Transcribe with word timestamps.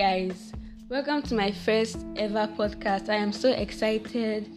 Guys. 0.00 0.54
Welcome 0.88 1.20
to 1.24 1.34
my 1.34 1.52
first 1.52 2.06
ever 2.16 2.48
podcast. 2.56 3.10
I 3.10 3.16
am 3.16 3.34
so 3.34 3.50
excited 3.50 4.48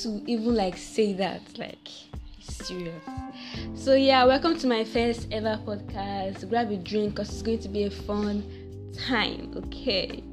to 0.00 0.22
even 0.26 0.54
like 0.54 0.78
say 0.78 1.12
that. 1.12 1.42
Like, 1.58 1.86
serious. 2.40 3.04
So, 3.74 3.92
yeah, 3.92 4.24
welcome 4.24 4.58
to 4.58 4.66
my 4.66 4.84
first 4.84 5.28
ever 5.32 5.60
podcast. 5.66 6.48
Grab 6.48 6.70
a 6.70 6.78
drink 6.78 7.10
because 7.10 7.28
it's 7.28 7.42
going 7.42 7.58
to 7.58 7.68
be 7.68 7.82
a 7.84 7.90
fun 7.90 8.42
time, 9.06 9.52
okay? 9.54 10.24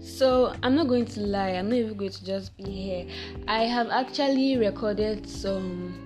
So, 0.00 0.52
I'm 0.64 0.74
not 0.74 0.88
going 0.88 1.06
to 1.06 1.20
lie, 1.20 1.50
I'm 1.50 1.68
not 1.68 1.76
even 1.76 1.96
going 1.96 2.10
to 2.10 2.24
just 2.24 2.56
be 2.56 2.64
here. 2.64 3.06
I 3.46 3.62
have 3.62 3.90
actually 3.90 4.56
recorded 4.56 5.28
some 5.28 6.05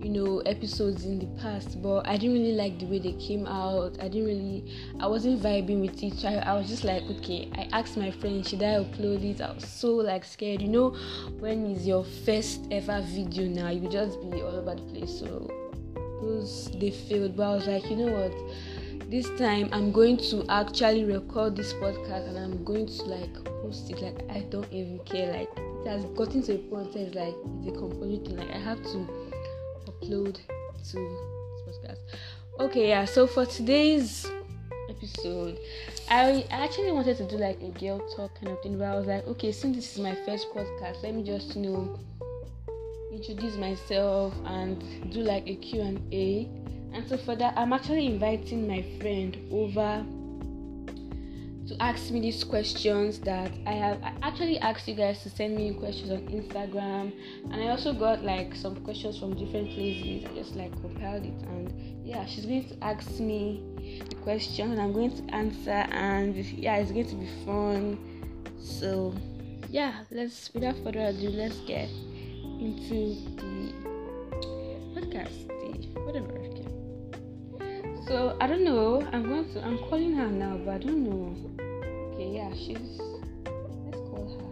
you 0.00 0.10
know 0.10 0.38
episodes 0.40 1.04
in 1.04 1.18
the 1.18 1.26
past 1.42 1.82
but 1.82 2.06
i 2.06 2.16
didn't 2.16 2.34
really 2.34 2.52
like 2.52 2.78
the 2.78 2.86
way 2.86 2.98
they 2.98 3.12
came 3.14 3.46
out. 3.46 3.96
I 4.00 4.08
didn't 4.08 4.26
really 4.26 4.64
i 5.00 5.06
wasn't 5.06 5.42
vibing 5.42 5.80
with 5.80 6.02
it. 6.02 6.14
So 6.14 6.28
I, 6.28 6.34
I, 6.34 6.54
was 6.54 6.68
just 6.68 6.84
like 6.84 7.02
okay 7.10 7.50
i 7.56 7.68
asked 7.72 7.96
my 7.96 8.10
friend 8.10 8.46
should 8.46 8.62
i 8.62 8.74
upload 8.84 9.24
it? 9.24 9.40
I 9.40 9.52
was 9.52 9.66
so 9.66 9.94
like 9.96 10.24
scared. 10.24 10.62
You 10.62 10.68
know 10.68 10.96
when 11.38 11.66
is 11.66 11.86
your 11.86 12.04
first 12.04 12.60
ever 12.70 13.00
video 13.02 13.48
now? 13.48 13.70
You 13.70 13.88
just 13.88 14.20
be 14.30 14.40
all 14.40 14.54
over 14.54 14.74
the 14.74 14.82
place. 14.82 15.18
So 15.18 15.50
those 16.22 16.70
they 16.78 16.90
failed. 16.90 17.36
But 17.36 17.42
i 17.44 17.54
was 17.54 17.66
like 17.66 17.90
you 17.90 17.96
know 17.96 18.12
what? 18.12 19.10
This 19.10 19.28
time 19.38 19.68
i'm 19.72 19.90
going 19.90 20.18
to 20.18 20.44
actually 20.48 21.04
record 21.04 21.56
this 21.56 21.72
podcast 21.72 22.28
and 22.28 22.38
i'm 22.38 22.62
going 22.62 22.86
to 22.86 23.02
like 23.04 23.44
post 23.62 23.90
it. 23.90 24.00
Like 24.00 24.30
i 24.30 24.40
don't 24.48 24.70
even 24.72 25.00
care. 25.00 25.32
Like 25.32 25.50
it 25.56 25.88
has 25.88 26.04
gotten 26.16 26.42
to 26.42 26.54
a 26.54 26.58
point 26.58 26.94
where 26.94 27.04
it's 27.04 27.16
like 27.16 27.34
it's 27.62 27.76
a 27.76 27.80
compulsory 27.80 28.18
thing. 28.18 28.36
Like 28.36 28.54
i 28.54 28.58
have 28.58 28.82
to 28.82 29.27
upload 29.90 30.38
to 30.90 30.98
this 31.64 31.78
podcast. 31.78 31.98
Okay, 32.60 32.88
yeah. 32.88 33.04
So 33.04 33.26
for 33.26 33.46
today's 33.46 34.26
episode, 34.88 35.58
I 36.10 36.44
actually 36.50 36.92
wanted 36.92 37.16
to 37.18 37.28
do 37.28 37.36
like 37.36 37.60
a 37.62 37.70
girl 37.70 38.00
talk 38.16 38.34
kind 38.40 38.48
of 38.48 38.62
thing, 38.62 38.78
but 38.78 38.84
I 38.84 38.94
was 38.96 39.06
like, 39.06 39.26
okay, 39.26 39.52
since 39.52 39.76
this 39.76 39.92
is 39.92 40.02
my 40.02 40.14
first 40.26 40.48
podcast, 40.54 41.02
let 41.02 41.14
me 41.14 41.22
just 41.22 41.54
you 41.56 41.62
know 41.62 42.00
introduce 43.12 43.56
myself 43.56 44.34
and 44.44 45.12
do 45.12 45.20
like 45.20 45.46
a 45.46 45.56
Q 45.56 45.80
and 45.80 46.14
A. 46.14 46.48
And 46.92 47.06
so 47.08 47.16
for 47.18 47.36
that, 47.36 47.54
I'm 47.56 47.72
actually 47.72 48.06
inviting 48.06 48.66
my 48.66 48.82
friend 48.98 49.36
over 49.52 50.04
to 51.68 51.82
ask 51.82 52.10
me 52.10 52.20
these 52.20 52.42
questions 52.44 53.18
that 53.20 53.52
I 53.66 53.72
have 53.72 54.02
I 54.02 54.14
actually 54.22 54.58
asked 54.58 54.88
you 54.88 54.94
guys 54.94 55.22
to 55.22 55.30
send 55.30 55.54
me 55.54 55.74
questions 55.74 56.10
on 56.10 56.26
Instagram 56.28 57.12
and 57.50 57.54
I 57.54 57.68
also 57.68 57.92
got 57.92 58.24
like 58.24 58.54
some 58.54 58.76
questions 58.76 59.18
from 59.18 59.34
different 59.34 59.70
places. 59.74 60.24
I 60.24 60.34
just 60.34 60.56
like 60.56 60.72
compiled 60.80 61.24
it 61.24 61.34
and 61.48 62.06
yeah, 62.06 62.24
she's 62.24 62.46
going 62.46 62.68
to 62.68 62.84
ask 62.84 63.20
me 63.20 63.62
the 64.08 64.16
question 64.16 64.72
and 64.72 64.80
I'm 64.80 64.92
going 64.94 65.14
to 65.16 65.34
answer 65.34 65.70
and 65.70 66.34
yeah, 66.36 66.76
it's 66.76 66.90
going 66.90 67.08
to 67.08 67.16
be 67.16 67.28
fun. 67.44 67.98
So 68.58 69.14
yeah, 69.68 70.04
let's 70.10 70.52
without 70.54 70.76
further 70.82 71.00
ado, 71.00 71.28
let's 71.28 71.58
get 71.60 71.90
into 72.60 73.14
the 73.36 73.72
podcast, 74.94 75.48
the 75.48 76.00
whatever. 76.00 76.47
So 78.08 78.34
I 78.40 78.46
don't 78.46 78.64
know. 78.64 79.06
I'm 79.12 79.22
going 79.24 79.52
to. 79.52 79.62
I'm 79.62 79.76
calling 79.90 80.14
her 80.14 80.28
now, 80.28 80.56
but 80.64 80.76
I 80.76 80.78
don't 80.78 81.04
know. 81.04 81.36
Okay, 82.14 82.30
yeah, 82.36 82.50
she's. 82.54 82.98
Let's 83.84 83.98
call 84.08 84.24
her. 84.32 84.48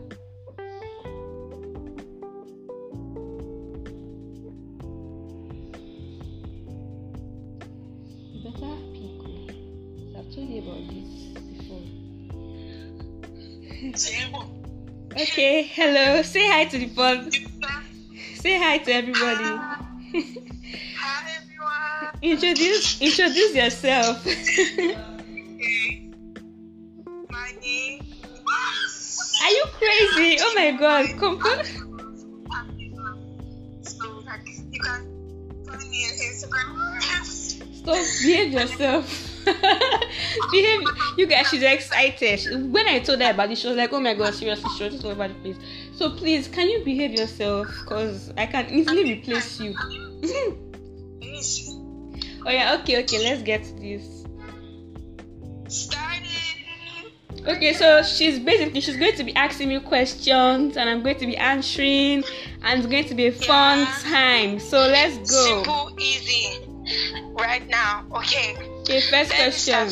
You 8.31 8.45
better 8.45 8.77
pick. 8.93 9.25
oh. 9.25 10.19
I've 10.19 10.28
told 10.34 10.49
you 10.50 10.61
about 10.61 10.84
this 10.93 11.11
before. 11.56 11.87
okay, 15.12 15.62
hello. 15.62 16.21
Say 16.21 16.47
hi 16.47 16.66
to 16.66 16.77
the 16.78 16.89
phone. 16.89 17.31
Say 18.34 18.59
hi 18.59 18.77
to 18.77 18.93
everybody. 18.93 19.75
Introduce 22.26 23.00
introduce 23.00 23.54
yourself. 23.54 24.26
Okay. 24.26 26.10
My 27.31 27.53
name. 27.62 28.04
Are 29.44 29.50
you 29.50 29.64
crazy? 29.78 30.38
Oh 30.41 30.53
my 30.56 30.72
god, 30.72 31.06
come 31.20 31.41
So 31.41 31.50
on. 31.50 31.65
Stop, 37.75 38.04
behave 38.20 38.53
yourself. 38.53 39.06
behave. 40.50 40.82
You 41.16 41.26
guys, 41.28 41.47
she's 41.47 41.62
excited. 41.62 42.72
When 42.72 42.88
I 42.88 42.98
told 42.98 43.20
her 43.22 43.31
about 43.31 43.50
this, 43.50 43.60
she 43.60 43.69
was 43.69 43.76
like, 43.76 43.92
"Oh 43.92 44.00
my 44.00 44.15
god, 44.15 44.34
seriously, 44.34 44.69
she 44.76 44.82
was 44.82 44.94
just 44.94 45.04
all 45.04 45.12
over 45.12 45.28
the 45.28 45.34
place." 45.34 45.56
So 45.94 46.10
please, 46.10 46.48
can 46.48 46.69
you 46.69 46.82
behave 46.84 47.12
yourself? 47.12 47.69
Cause 47.86 48.32
I 48.36 48.47
can 48.47 48.69
easily 48.69 49.04
replace 49.12 49.60
you. 49.60 49.76
Oh 52.47 52.51
yeah, 52.51 52.79
okay, 52.81 53.03
okay. 53.03 53.19
Let's 53.25 53.43
get 53.43 53.62
this. 53.81 54.25
Started. 55.69 56.23
Okay, 57.47 57.73
so 57.75 58.03
she's 58.03 58.39
basically 58.39 58.81
she's 58.81 58.97
going 58.97 59.15
to 59.17 59.25
be 59.25 59.34
asking 59.34 59.69
me 59.69 59.81
questions, 59.81 60.77
and 60.77 60.89
I'm 60.89 61.03
going 61.03 61.19
to 61.19 61.27
be 61.27 61.37
answering, 61.37 62.25
and 62.62 62.79
it's 62.79 62.87
going 62.87 63.07
to 63.07 63.15
be 63.15 63.27
a 63.27 63.33
fun 63.33 63.81
Yeah. 63.81 63.99
time. 64.03 64.59
So 64.61 64.79
let's 64.79 65.17
go. 65.31 65.62
Simple, 65.62 65.97
easy. 65.99 66.61
Right 67.39 67.67
now. 67.69 68.05
Okay. 68.15 68.57
Okay, 68.81 69.01
first 69.11 69.33
question. 69.33 69.89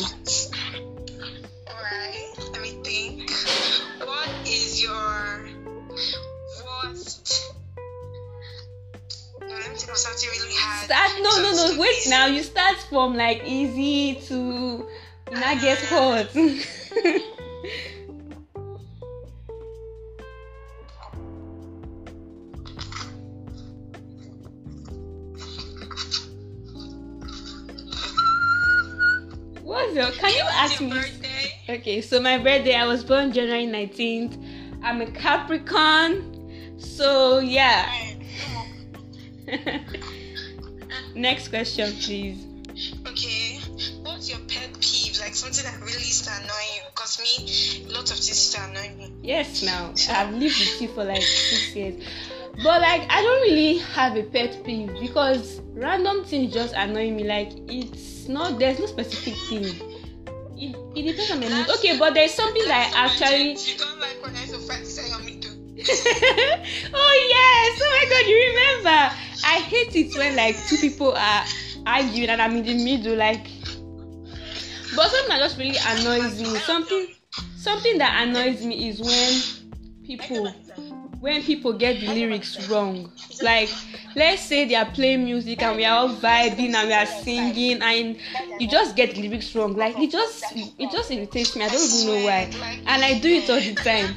Really 9.94 10.54
hard. 10.56 10.90
Start. 10.90 11.12
No, 11.22 11.30
no, 11.40 11.52
no. 11.54 11.80
Wait 11.80 11.98
easy. 11.98 12.10
now. 12.10 12.26
You 12.26 12.42
start 12.42 12.76
from 12.90 13.14
like 13.16 13.44
easy 13.44 14.16
to 14.26 14.88
now 15.30 15.54
get 15.60 15.78
hot. 15.84 16.26
What's 29.62 29.94
your? 29.94 30.10
Can 30.10 30.32
you 30.32 30.42
ask 30.42 30.80
me? 30.80 31.00
Okay, 31.68 32.00
so 32.00 32.18
my 32.18 32.38
birthday. 32.38 32.74
I 32.74 32.86
was 32.86 33.04
born 33.04 33.32
January 33.32 33.66
nineteenth. 33.66 34.36
I'm 34.82 35.00
a 35.02 35.06
Capricorn. 35.06 36.32
So 36.78 37.38
yeah. 37.38 38.03
Next 41.14 41.48
question, 41.48 41.92
please. 42.00 42.46
Okay, 43.06 43.60
what's 44.02 44.28
your 44.28 44.40
pet 44.48 44.70
peeve? 44.80 45.18
Like 45.20 45.34
something 45.34 45.64
that 45.64 45.80
really 45.80 46.04
used 46.04 46.24
to 46.24 46.30
annoy 46.34 46.64
you? 46.74 46.82
Because 46.90 47.20
me, 47.20 47.86
a 47.88 47.92
lot 47.92 48.10
of 48.10 48.16
things 48.16 48.50
to 48.50 48.64
annoy 48.64 48.94
me. 48.96 49.12
Yes, 49.22 49.62
now 49.62 49.92
I've 50.10 50.32
lived 50.34 50.58
with 50.58 50.82
you 50.82 50.88
for 50.88 51.04
like 51.04 51.22
six 51.22 51.76
years, 51.76 52.02
but 52.62 52.80
like 52.80 53.02
I 53.08 53.22
don't 53.22 53.42
really 53.42 53.78
have 53.78 54.16
a 54.16 54.24
pet 54.24 54.64
peeve 54.64 54.90
because 55.00 55.60
random 55.74 56.24
things 56.24 56.52
just 56.52 56.74
annoy 56.74 57.10
me. 57.10 57.24
Like 57.24 57.52
it's 57.68 58.26
not 58.28 58.58
there's 58.58 58.80
no 58.80 58.86
specific 58.86 59.34
thing. 59.48 59.64
It, 60.56 60.76
it 60.96 61.02
depends 61.02 61.30
on 61.30 61.40
my 61.40 61.48
mood. 61.48 61.68
Okay, 61.78 61.96
but 61.98 62.14
there's 62.14 62.34
something 62.34 62.62
that 62.66 62.92
I 62.94 63.06
actually. 63.06 63.52
You 63.52 63.78
don't 63.78 64.00
like 64.00 64.20
when 64.22 64.34
I 64.34 64.46
so 64.46 64.58
say 64.58 65.12
on 65.12 65.24
me 65.24 65.38
too. 65.38 65.50
oh 65.86 67.14
yes! 67.28 67.80
Oh 67.82 67.90
my 67.90 68.06
god, 68.10 68.26
you 68.28 68.36
remember? 68.82 69.14
I 69.44 69.60
hate 69.60 69.94
it 69.94 70.16
when 70.16 70.36
like 70.36 70.56
two 70.66 70.76
people 70.78 71.12
are 71.12 71.44
arguing 71.86 72.30
and 72.30 72.40
I'm 72.40 72.56
in 72.56 72.64
the 72.64 72.84
middle. 72.84 73.16
Like, 73.16 73.46
but 74.96 75.10
something 75.10 75.28
that 75.28 75.38
just 75.38 75.58
really 75.58 75.76
annoys 75.86 76.40
me. 76.40 76.58
Something 76.60 77.08
something 77.56 77.98
that 77.98 78.26
annoys 78.26 78.64
me 78.64 78.88
is 78.88 79.00
when 79.00 80.04
people 80.06 80.52
when 81.20 81.42
people 81.42 81.72
get 81.72 82.00
the 82.00 82.08
lyrics 82.08 82.68
wrong. 82.68 83.10
Like, 83.42 83.70
let's 84.14 84.42
say 84.42 84.66
they 84.66 84.74
are 84.74 84.90
playing 84.90 85.24
music 85.24 85.62
and 85.62 85.76
we 85.76 85.84
are 85.86 85.96
all 86.00 86.14
vibing 86.16 86.74
and 86.74 86.86
we 86.86 86.92
are 86.92 87.06
singing 87.06 87.80
and 87.80 88.18
you 88.60 88.68
just 88.68 88.94
get 88.94 89.14
the 89.14 89.22
lyrics 89.22 89.54
wrong. 89.54 89.74
Like, 89.74 89.98
it 89.98 90.10
just 90.10 90.44
it 90.54 90.90
just 90.90 91.10
irritates 91.10 91.56
me. 91.56 91.64
I 91.64 91.68
don't 91.68 91.82
even 91.82 92.06
know 92.06 92.24
why, 92.26 92.50
and 92.86 93.02
I 93.02 93.18
do 93.20 93.28
it 93.28 93.48
all 93.48 93.58
the 93.58 93.74
time. 93.74 94.14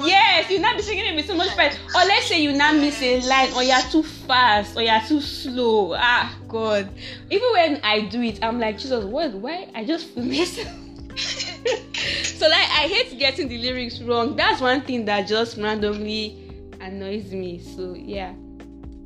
Yes, 0.00 0.50
you 0.50 0.58
not 0.58 0.76
be 0.76 0.82
singing 0.82 1.06
it 1.06 1.14
with 1.16 1.26
so 1.26 1.34
much 1.34 1.54
pride. 1.54 1.76
Or 1.94 2.04
let's 2.04 2.26
say 2.26 2.42
you 2.42 2.52
now 2.52 2.72
miss 2.72 3.00
a 3.02 3.20
line, 3.22 3.52
or 3.54 3.62
you're 3.62 3.80
too 3.90 4.02
fast, 4.02 4.76
or 4.76 4.82
you're 4.82 5.00
too 5.06 5.20
slow. 5.20 5.94
Ah, 5.96 6.36
God. 6.48 6.88
Even 7.30 7.52
when 7.52 7.80
I 7.82 8.02
do 8.02 8.22
it, 8.22 8.42
I'm 8.42 8.58
like, 8.58 8.78
Jesus, 8.78 9.04
what? 9.04 9.32
Why? 9.32 9.68
I 9.74 9.84
just 9.84 10.16
miss. 10.16 10.56
so 10.56 12.48
like, 12.48 12.68
I 12.70 12.88
hate 12.88 13.18
getting 13.18 13.48
the 13.48 13.58
lyrics 13.58 14.00
wrong. 14.00 14.36
That's 14.36 14.60
one 14.60 14.82
thing 14.82 15.04
that 15.06 15.28
just 15.28 15.56
randomly 15.56 16.50
annoys 16.80 17.32
me. 17.32 17.60
So 17.60 17.94
yeah. 17.94 18.34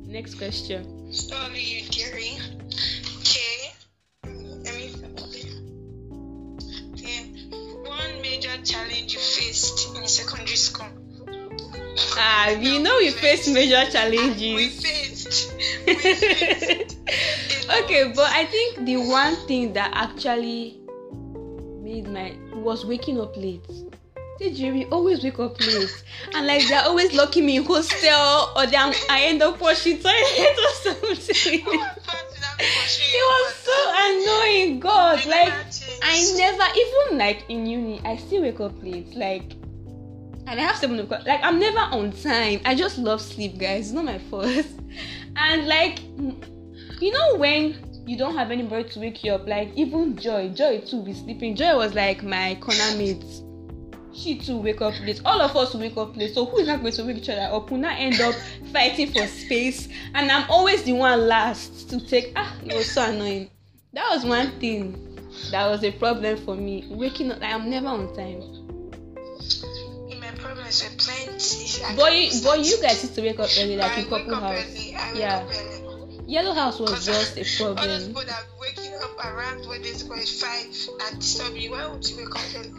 Next 0.05 0.35
question. 0.35 1.11
Sorry, 1.11 1.59
you 1.59 1.89
dearie. 1.89 2.37
Challenge 8.65 9.13
you 9.13 9.19
faced 9.19 9.95
in 9.95 10.07
secondary 10.07 10.55
school? 10.57 10.87
Ah, 12.17 12.49
you 12.49 12.79
know 12.79 12.97
we 12.97 13.11
faced 13.11 13.53
major 13.53 13.83
We 13.85 13.91
challenges. 13.91 14.81
faced. 14.81 15.53
We 15.85 15.93
faced. 15.95 16.97
okay, 17.83 18.11
but 18.15 18.29
I 18.31 18.45
think 18.45 18.85
the 18.85 18.97
one 18.97 19.35
thing 19.47 19.73
that 19.73 19.91
actually 19.93 20.79
made 21.81 22.07
my 22.07 22.35
was 22.53 22.85
waking 22.85 23.19
up 23.21 23.37
late. 23.37 23.65
Did 24.39 24.57
you 24.57 24.73
we 24.73 24.85
always 24.87 25.23
wake 25.23 25.39
up 25.39 25.57
late? 25.61 26.03
And 26.33 26.45
like 26.47 26.67
they're 26.67 26.81
always 26.83 27.13
locking 27.13 27.45
me 27.45 27.57
in 27.57 27.63
hostel 27.63 28.51
or 28.55 28.65
then 28.67 28.93
I 29.09 29.23
end 29.25 29.41
up 29.41 29.61
washing 29.61 29.99
toilet 29.99 30.57
or 30.57 30.73
something. 30.83 31.61
Who 31.61 31.71
was 31.71 31.87
first 32.03 32.35
in 32.35 32.41
that 32.41 32.57
pursuit? 32.57 33.13
it 33.13 33.25
was 33.31 33.53
so 33.63 33.77
annoying, 33.95 34.79
God. 34.81 35.25
Like. 35.25 35.53
I 36.01 36.33
never 36.37 36.63
even 36.77 37.17
like 37.17 37.45
in 37.49 37.65
uni, 37.65 38.01
I 38.03 38.17
still 38.17 38.41
wake 38.41 38.59
up 38.59 38.81
late. 38.83 39.15
Like 39.15 39.53
and 40.47 40.59
I 40.59 40.63
have 40.63 40.75
seven 40.77 40.99
o'clock. 40.99 41.25
Like 41.25 41.41
I'm 41.43 41.59
never 41.59 41.79
on 41.79 42.11
time. 42.11 42.61
I 42.65 42.75
just 42.75 42.97
love 42.97 43.21
sleep, 43.21 43.57
guys. 43.57 43.87
It's 43.87 43.91
not 43.91 44.05
my 44.05 44.19
fault. 44.19 44.65
And 45.37 45.67
like 45.67 45.99
you 47.01 47.11
know 47.11 47.35
when 47.35 48.03
you 48.07 48.17
don't 48.17 48.35
have 48.35 48.51
anybody 48.51 48.87
to 48.89 48.99
wake 48.99 49.21
you 49.23 49.33
up, 49.33 49.45
like 49.47 49.69
even 49.75 50.15
Joy, 50.15 50.49
Joy 50.49 50.79
too 50.79 51.03
be 51.03 51.13
sleeping. 51.13 51.55
Joy 51.55 51.75
was 51.75 51.93
like 51.93 52.23
my 52.23 52.55
corner 52.61 52.95
mate. 52.97 53.23
She 54.13 54.37
too 54.39 54.59
wake 54.59 54.81
up 54.81 54.93
late. 55.01 55.21
All 55.25 55.41
of 55.41 55.53
us 55.57 55.75
wake 55.75 55.97
up 55.97 56.15
late. 56.15 56.33
So 56.33 56.45
who 56.45 56.59
is 56.59 56.67
not 56.67 56.79
going 56.79 56.93
to 56.93 57.03
wake 57.03 57.17
each 57.17 57.29
other 57.29 57.53
up? 57.53 57.69
We 57.69 57.77
now 57.79 57.97
end 57.97 58.21
up 58.21 58.33
fighting 58.71 59.11
for 59.11 59.27
space, 59.27 59.89
and 60.13 60.31
I'm 60.31 60.49
always 60.49 60.83
the 60.83 60.93
one 60.93 61.27
last 61.27 61.89
to 61.89 61.99
take. 61.99 62.31
Ah, 62.37 62.55
it 62.63 62.73
was 62.73 62.89
so 62.89 63.03
annoying. 63.03 63.49
That 63.91 64.09
was 64.11 64.23
one 64.23 64.57
thing 64.59 65.14
that 65.51 65.67
was 65.67 65.83
a 65.83 65.91
problem 65.91 66.37
for 66.37 66.55
me. 66.55 66.85
Waking 66.89 67.31
up, 67.31 67.39
like, 67.41 67.53
I'm 67.53 67.69
never 67.69 67.87
on 67.87 68.13
time. 68.15 68.39
My 70.19 70.31
problems 70.37 70.83
were 70.83 70.95
plenty. 70.97 71.83
I 71.83 71.95
But 71.95 72.13
you, 72.15 72.41
but 72.43 72.59
you 72.65 72.81
guys 72.81 73.03
used 73.03 73.15
to 73.15 73.21
wake 73.21 73.39
up 73.39 73.49
early, 73.59 73.77
like 73.77 73.91
I 73.91 74.01
in 74.01 74.09
Couple 74.09 74.35
House. 74.35 74.75
Yeah. 75.15 75.43
Yellow 76.27 76.53
House 76.53 76.79
was 76.79 77.05
just 77.05 77.37
a 77.37 77.41
All 77.63 77.75
those 77.75 77.75
problem. 77.75 78.07
people 78.07 78.21
that 78.23 78.31
are 78.41 78.59
waking 78.59 78.95
up 78.95 79.25
around 79.25 79.67
when 79.67 79.81
boy 80.07 80.15
is 80.15 80.41
five 80.41 80.65
and 81.11 81.19
disturb 81.19 81.55
you, 81.55 81.71
why 81.71 81.85
would 81.87 82.07
you 82.09 82.17
wake 82.17 82.35
up 82.35 82.41
early? 82.57 82.71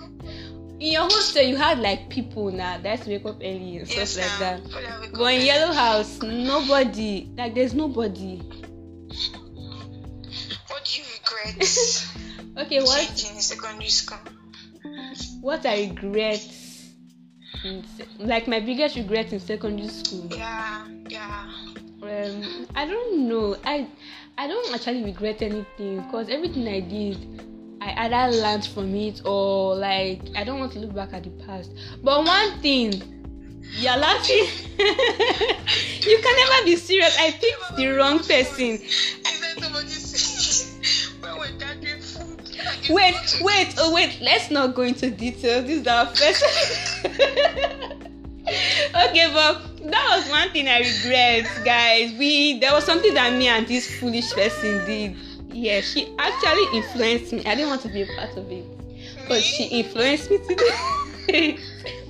In 0.81 0.93
your 0.93 1.03
hostel, 1.03 1.43
you 1.45 1.57
had 1.57 1.79
like 1.79 2.11
people 2.11 2.51
now 2.51 2.77
that 2.79 3.07
wake 3.07 3.25
up 3.25 3.37
early 3.37 3.79
and 3.79 3.89
stuff 3.89 4.17
like 4.17 4.39
that. 4.41 4.65
people 4.65 4.81
that 4.83 5.01
wake 5.01 5.13
But 5.13 5.35
in. 5.35 5.47
Yellow 5.47 5.73
House, 5.73 6.21
nobody, 6.23 7.31
like, 7.37 7.55
there's 7.55 7.73
nobody. 7.73 8.39
What 10.69 10.85
do 10.85 11.01
you 11.01 11.05
regret 11.15 11.63
Okay, 12.59 12.81
what 12.81 13.11
in 13.11 13.41
secondary 13.41 13.89
school? 13.91 14.19
what 15.41 15.67
I 15.67 15.89
regret, 15.89 16.43
in, 17.65 17.85
like 18.19 18.49
my 18.49 18.61
biggest 18.61 18.97
regret 18.97 19.33
in 19.33 19.41
secondary 19.41 19.89
school. 19.89 20.29
Yeah, 20.31 20.87
yeah. 21.09 21.53
Um, 22.03 22.67
I 22.75 22.87
don't 22.87 23.29
know. 23.29 23.57
I 23.65 23.87
I 24.39 24.47
don't 24.47 24.75
actually 24.75 25.05
regret 25.05 25.43
anything 25.43 26.03
because 26.03 26.29
everything 26.29 26.67
I 26.69 26.81
did, 26.81 27.19
I 27.81 28.07
either 28.07 28.37
learned 28.37 28.67
from 28.67 28.95
it 28.95 29.21
or 29.25 29.75
like 29.77 30.23
I 30.35 30.45
don't 30.45 30.59
want 30.59 30.73
to 30.73 30.79
look 30.79 30.95
back 30.95 31.13
at 31.13 31.25
the 31.25 31.31
past. 31.45 31.71
But 32.03 32.25
one 32.25 32.59
thing, 32.61 32.93
you're 33.79 33.97
laughing. 33.97 34.47
you 34.79 36.19
can 36.23 36.37
never 36.37 36.65
be 36.65 36.77
serious. 36.77 37.17
I 37.19 37.33
picked 37.33 37.77
the 37.77 37.89
wrong 37.89 38.19
person. 38.21 38.79
Wait, 42.89 43.39
wait, 43.41 43.75
oh 43.79 43.93
wait. 43.93 44.19
Let's 44.21 44.51
not 44.51 44.75
go 44.75 44.83
into 44.83 45.11
details. 45.11 45.67
This 45.67 45.81
is 45.81 45.87
our 45.87 46.07
first. 46.07 46.45
okay, 48.47 49.31
but 49.33 49.61
that 49.91 50.17
was 50.17 50.29
one 50.31 50.51
thing 50.51 50.69
I 50.69 50.79
regret, 50.79 51.47
guys. 51.65 52.13
We 52.19 52.59
there 52.61 52.73
was 52.73 52.85
something 52.85 53.15
that 53.15 53.37
me 53.37 53.49
and 53.49 53.67
this 53.67 53.99
foolish 53.99 54.33
person 54.33 54.85
did. 54.87 55.17
Yeah, 55.53 55.81
she 55.81 56.15
actually 56.19 56.79
influenced 56.79 57.33
me. 57.33 57.45
I 57.47 57.55
didn't 57.55 57.71
want 57.71 57.83
to 57.83 57.89
be 57.89 58.03
a 58.03 58.07
part 58.17 58.37
of 58.37 58.51
it, 58.51 58.65
but 59.29 59.43
she 59.43 59.65
influenced 59.65 60.31
me 60.31 60.39
to 60.39 61.59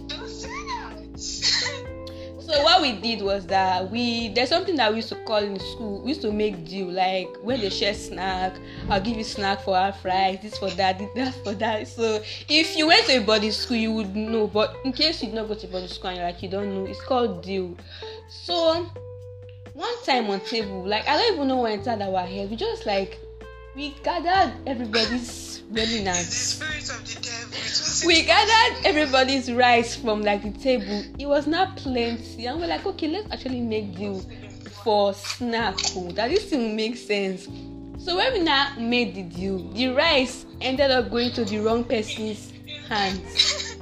So 2.47 2.63
what 2.63 2.81
we 2.81 2.93
did 2.93 3.23
was 3.23 3.45
that 3.47 3.91
we 3.91 4.29
there's 4.29 4.51
something 4.51 4.77
that 4.77 4.91
we 4.91 4.99
used 4.99 5.09
to 5.09 5.17
call 5.25 5.39
in 5.39 5.59
school. 5.59 6.01
We 6.03 6.11
used 6.11 6.23
to 6.23 6.31
make 6.31 6.65
deal 6.65 6.87
like 6.87 7.27
when 7.43 7.61
they 7.61 7.71
share 7.71 7.93
snack, 7.93 8.55
I'll 8.89 9.01
give 9.01 9.17
you 9.17 9.25
snack 9.25 9.63
for 9.63 9.77
our 9.77 9.93
fries, 9.93 10.39
this 10.43 10.57
for 10.57 10.71
that, 10.71 10.97
that 11.17 11.35
for 11.43 11.55
that. 11.55 11.89
So 11.89 12.23
if 12.49 12.77
you 12.77 12.87
went 12.87 13.05
to 13.07 13.17
a 13.17 13.21
boarding 13.21 13.51
school, 13.51 13.77
you 13.77 13.93
would 13.95 14.15
know. 14.15 14.47
But 14.47 14.77
in 14.85 14.93
case 14.93 15.25
you 15.25 15.31
did 15.31 15.35
not 15.35 15.49
go 15.49 15.55
to 15.55 15.67
boarding 15.67 15.89
school 15.89 16.11
and 16.11 16.19
you're 16.19 16.27
like 16.27 16.41
you 16.41 16.49
don't 16.49 16.73
know, 16.73 16.89
it's 16.89 17.01
called 17.01 17.43
deal. 17.43 17.77
So 18.29 18.87
one 19.75 20.05
time 20.05 20.31
on 20.31 20.39
table, 20.39 20.87
like 20.87 21.09
I 21.09 21.17
don't 21.17 21.35
even 21.35 21.49
know 21.49 21.57
what 21.57 21.73
entered 21.73 22.01
our 22.01 22.25
head. 22.25 22.49
We 22.49 22.55
just 22.55 22.87
like 22.87 23.19
we 23.77 23.91
gathered 24.03 24.55
everybody's 24.67 25.63
remnants 25.71 26.35
spirit 26.35 26.89
of 26.89 27.05
the 27.07 27.21
devil. 27.21 27.53
It 27.53 27.63
was 27.63 28.05
we 28.07 28.23
gathered 28.23 28.87
everybody's 28.87 29.53
rice 29.53 29.95
from 29.95 30.23
like 30.23 30.43
the 30.43 30.59
table. 30.59 31.05
It 31.19 31.27
was 31.27 31.47
not 31.47 31.77
plenty. 31.77 32.47
And 32.47 32.59
we're 32.59 32.69
like 32.69 32.87
okay 32.87 33.09
let's 33.09 33.31
actually 33.31 33.61
make 33.61 33.95
deal 33.95 34.25
for 34.83 35.13
snack 35.13 35.75
oh, 35.95 36.11
that 36.13 36.31
this 36.31 36.47
thing 36.47 36.61
will 36.61 36.75
make 36.75 36.97
sense. 36.97 37.49
So 38.03 38.17
when 38.17 38.33
we 38.33 38.39
now 38.41 38.73
made 38.79 39.15
the 39.15 39.25
deal 39.25 39.59
the 39.73 39.89
rice 39.89 40.47
ended 40.63 40.91
up 40.91 41.11
going 41.11 41.33
to 41.33 41.45
the 41.45 41.59
wrong 41.59 41.85
person's 41.85 42.55
hands. 42.89 43.77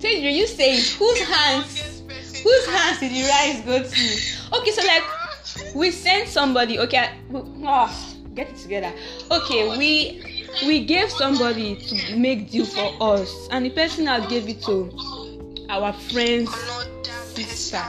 Teddy, 0.00 0.32
you 0.32 0.46
say 0.46 0.76
whose 0.98 1.20
hands 1.20 2.02
whose 2.42 2.66
hands. 2.66 3.00
did 3.00 3.12
the 3.12 3.28
rice 3.28 3.60
go 3.66 3.82
to? 3.82 4.58
Okay 4.58 4.70
so 4.70 4.82
like 4.86 5.74
we 5.74 5.90
sent 5.90 6.26
somebody 6.28 6.78
okay 6.78 7.10
oh, 7.34 8.11
get 8.34 8.48
it 8.48 8.56
together 8.56 8.92
okay 9.30 9.76
we 9.76 10.22
we 10.66 10.84
gave 10.84 11.10
somebody 11.10 11.76
to 11.76 12.16
make 12.16 12.50
deal 12.50 12.64
for 12.64 12.94
us 13.00 13.48
and 13.50 13.66
the 13.66 13.70
person 13.70 14.04
now 14.04 14.24
gave 14.26 14.48
it 14.48 14.62
to 14.62 14.90
our 15.68 15.92
friends 15.92 16.50
Sister. 17.34 17.82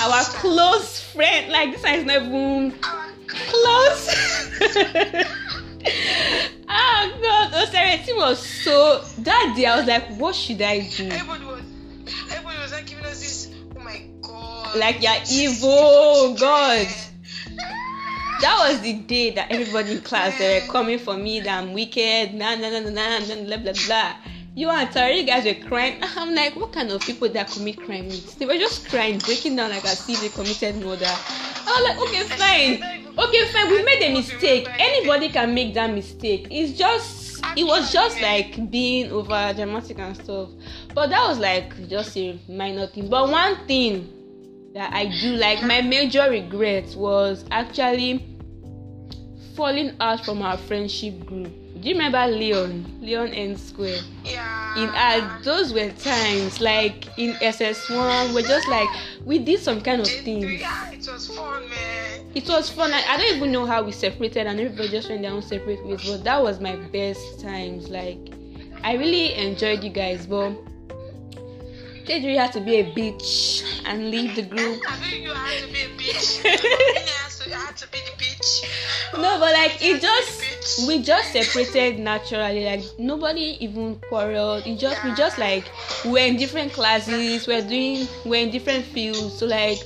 our 0.00 0.22
close 0.40 1.00
friend 1.00 1.50
like 1.50 1.72
this 1.72 1.82
one 1.82 1.94
is 1.94 2.04
not 2.04 2.22
even 2.22 2.72
close 3.26 4.08
oh 6.68 7.18
god 7.22 7.50
oh 7.54 7.68
sorry 7.70 7.90
it 7.90 8.16
was 8.16 8.38
so 8.46 9.00
that 9.18 9.54
day 9.56 9.66
i 9.66 9.76
was 9.76 9.86
like 9.86 10.06
what 10.16 10.34
should 10.34 10.60
i 10.62 10.80
do 10.80 11.08
Everybody 11.08 11.44
was, 11.44 11.62
everybody 12.30 12.58
was 12.58 12.72
like 12.72 12.86
giving 12.86 13.04
us 13.04 13.20
this. 13.20 13.50
Oh 13.76 13.80
my 13.80 14.02
god. 14.20 14.76
like 14.76 15.02
you're 15.02 15.12
evil 15.30 16.36
god 16.38 16.86
that 18.42 18.68
was 18.68 18.80
the 18.80 18.94
day 18.94 19.30
that 19.30 19.50
everybody 19.50 19.92
in 19.92 20.02
class 20.02 20.36
they 20.36 20.60
were 20.60 20.72
coming 20.72 20.98
for 20.98 21.16
me 21.16 21.40
that 21.40 21.62
I'm 21.62 21.72
wicked, 21.72 22.34
nah 22.34 22.56
nah 22.56 22.70
nah 22.70 22.80
nah 22.80 23.18
nah 23.20 23.44
blah 23.44 23.56
blah 23.56 23.72
blah. 23.86 24.14
You 24.54 24.68
and 24.68 24.90
Tari 24.90 25.20
you 25.20 25.26
guys 25.26 25.44
were 25.44 25.66
crying. 25.66 26.00
Ah, 26.02 26.12
I'm 26.18 26.34
like, 26.34 26.54
what 26.56 26.72
kind 26.72 26.90
of 26.90 27.00
people 27.00 27.28
that 27.30 27.50
commit 27.50 27.78
crime? 27.78 28.10
They 28.38 28.44
were 28.44 28.58
just 28.58 28.88
crying, 28.88 29.18
breaking 29.18 29.56
down 29.56 29.70
like 29.70 29.84
as 29.84 30.06
if 30.08 30.20
they 30.20 30.28
committed 30.28 30.76
murder. 30.84 31.06
I 31.06 31.64
was 31.64 31.84
like, 31.88 31.98
okay, 32.08 32.22
fine. 32.36 33.02
Okay, 33.16 33.52
fine, 33.52 33.70
we 33.70 33.82
made 33.84 34.02
a 34.02 34.12
mistake. 34.12 34.68
Anybody 34.78 35.28
can 35.28 35.54
make 35.54 35.72
that 35.74 35.90
mistake. 35.90 36.48
It's 36.50 36.76
just 36.76 37.22
it 37.56 37.64
was 37.64 37.92
just 37.92 38.20
like 38.20 38.70
being 38.70 39.12
over 39.12 39.52
dramatic 39.54 39.98
and 39.98 40.16
stuff. 40.16 40.50
But 40.94 41.10
that 41.10 41.28
was 41.28 41.38
like 41.38 41.88
just 41.88 42.16
a 42.16 42.38
minor 42.48 42.88
thing. 42.88 43.08
But 43.08 43.30
one 43.30 43.66
thing 43.66 44.08
that 44.74 44.92
I 44.92 45.06
do 45.06 45.32
like 45.36 45.62
my 45.62 45.82
major 45.82 46.30
regret 46.30 46.94
was 46.96 47.44
actually 47.50 48.31
falling 49.54 49.94
out 50.00 50.24
from 50.24 50.42
our 50.42 50.56
friendship 50.56 51.24
group. 51.26 51.52
Do 51.80 51.88
you 51.88 51.94
remember 51.96 52.24
Leon? 52.26 53.00
Leon 53.00 53.28
N 53.28 53.56
Square. 53.56 54.00
Yeah. 54.24 54.82
In 54.82 54.88
our 54.90 55.42
those 55.42 55.72
were 55.72 55.90
times 55.90 56.60
like 56.60 57.06
in 57.18 57.32
SS1, 57.34 58.34
we're 58.34 58.42
just 58.42 58.68
like 58.68 58.88
we 59.24 59.38
did 59.38 59.58
some 59.58 59.80
kind 59.80 60.00
of 60.00 60.06
things. 60.06 60.60
Yeah, 60.60 60.90
it 60.92 61.08
was 61.10 61.28
fun, 61.28 61.68
man. 61.68 62.30
It 62.34 62.48
was 62.48 62.70
fun. 62.70 62.92
I, 62.92 63.02
I 63.08 63.16
don't 63.16 63.36
even 63.36 63.50
know 63.50 63.66
how 63.66 63.82
we 63.82 63.90
separated 63.90 64.46
and 64.46 64.60
everybody 64.60 64.88
just 64.90 65.08
went 65.08 65.22
their 65.22 65.32
own 65.32 65.42
separate 65.42 65.84
ways. 65.84 66.08
But 66.08 66.22
that 66.24 66.40
was 66.40 66.60
my 66.60 66.76
best 66.76 67.40
times. 67.40 67.88
Like 67.88 68.18
I 68.84 68.94
really 68.94 69.34
enjoyed 69.34 69.82
you 69.82 69.90
guys, 69.90 70.26
but 70.26 70.52
Tedri 72.06 72.36
had 72.36 72.52
to 72.52 72.60
be 72.60 72.76
a 72.76 72.84
bitch 72.84 73.62
and 73.86 74.10
leave 74.10 74.34
the 74.36 74.42
group. 74.42 74.80
I 74.88 74.96
think 74.96 75.22
you 75.24 75.32
had 75.32 75.62
to 75.62 75.72
be 75.72 75.80
a 75.82 75.88
bitch. 75.96 76.42
To, 77.42 77.50
had 77.50 77.76
to 77.78 77.88
be 77.88 77.98
the 77.98 78.12
bitch. 78.22 78.62
no 79.20 79.40
but 79.40 79.52
like 79.52 79.82
it 79.82 80.00
had 80.00 80.00
to 80.00 80.38
be 80.40 80.46
just 80.46 80.86
we 80.86 81.02
just 81.02 81.32
separated 81.32 81.98
naturally 81.98 82.64
like 82.64 82.84
nobody 83.00 83.56
even 83.58 83.96
quarreled 84.08 84.64
it 84.64 84.78
just 84.78 85.02
we 85.04 85.12
just 85.14 85.38
like 85.38 85.64
we're 86.04 86.24
in 86.24 86.36
different 86.36 86.72
classes 86.72 87.48
we're 87.48 87.66
doing 87.66 88.06
we're 88.24 88.40
in 88.44 88.50
different 88.52 88.84
fields 88.84 89.36
so 89.40 89.46
like 89.46 89.78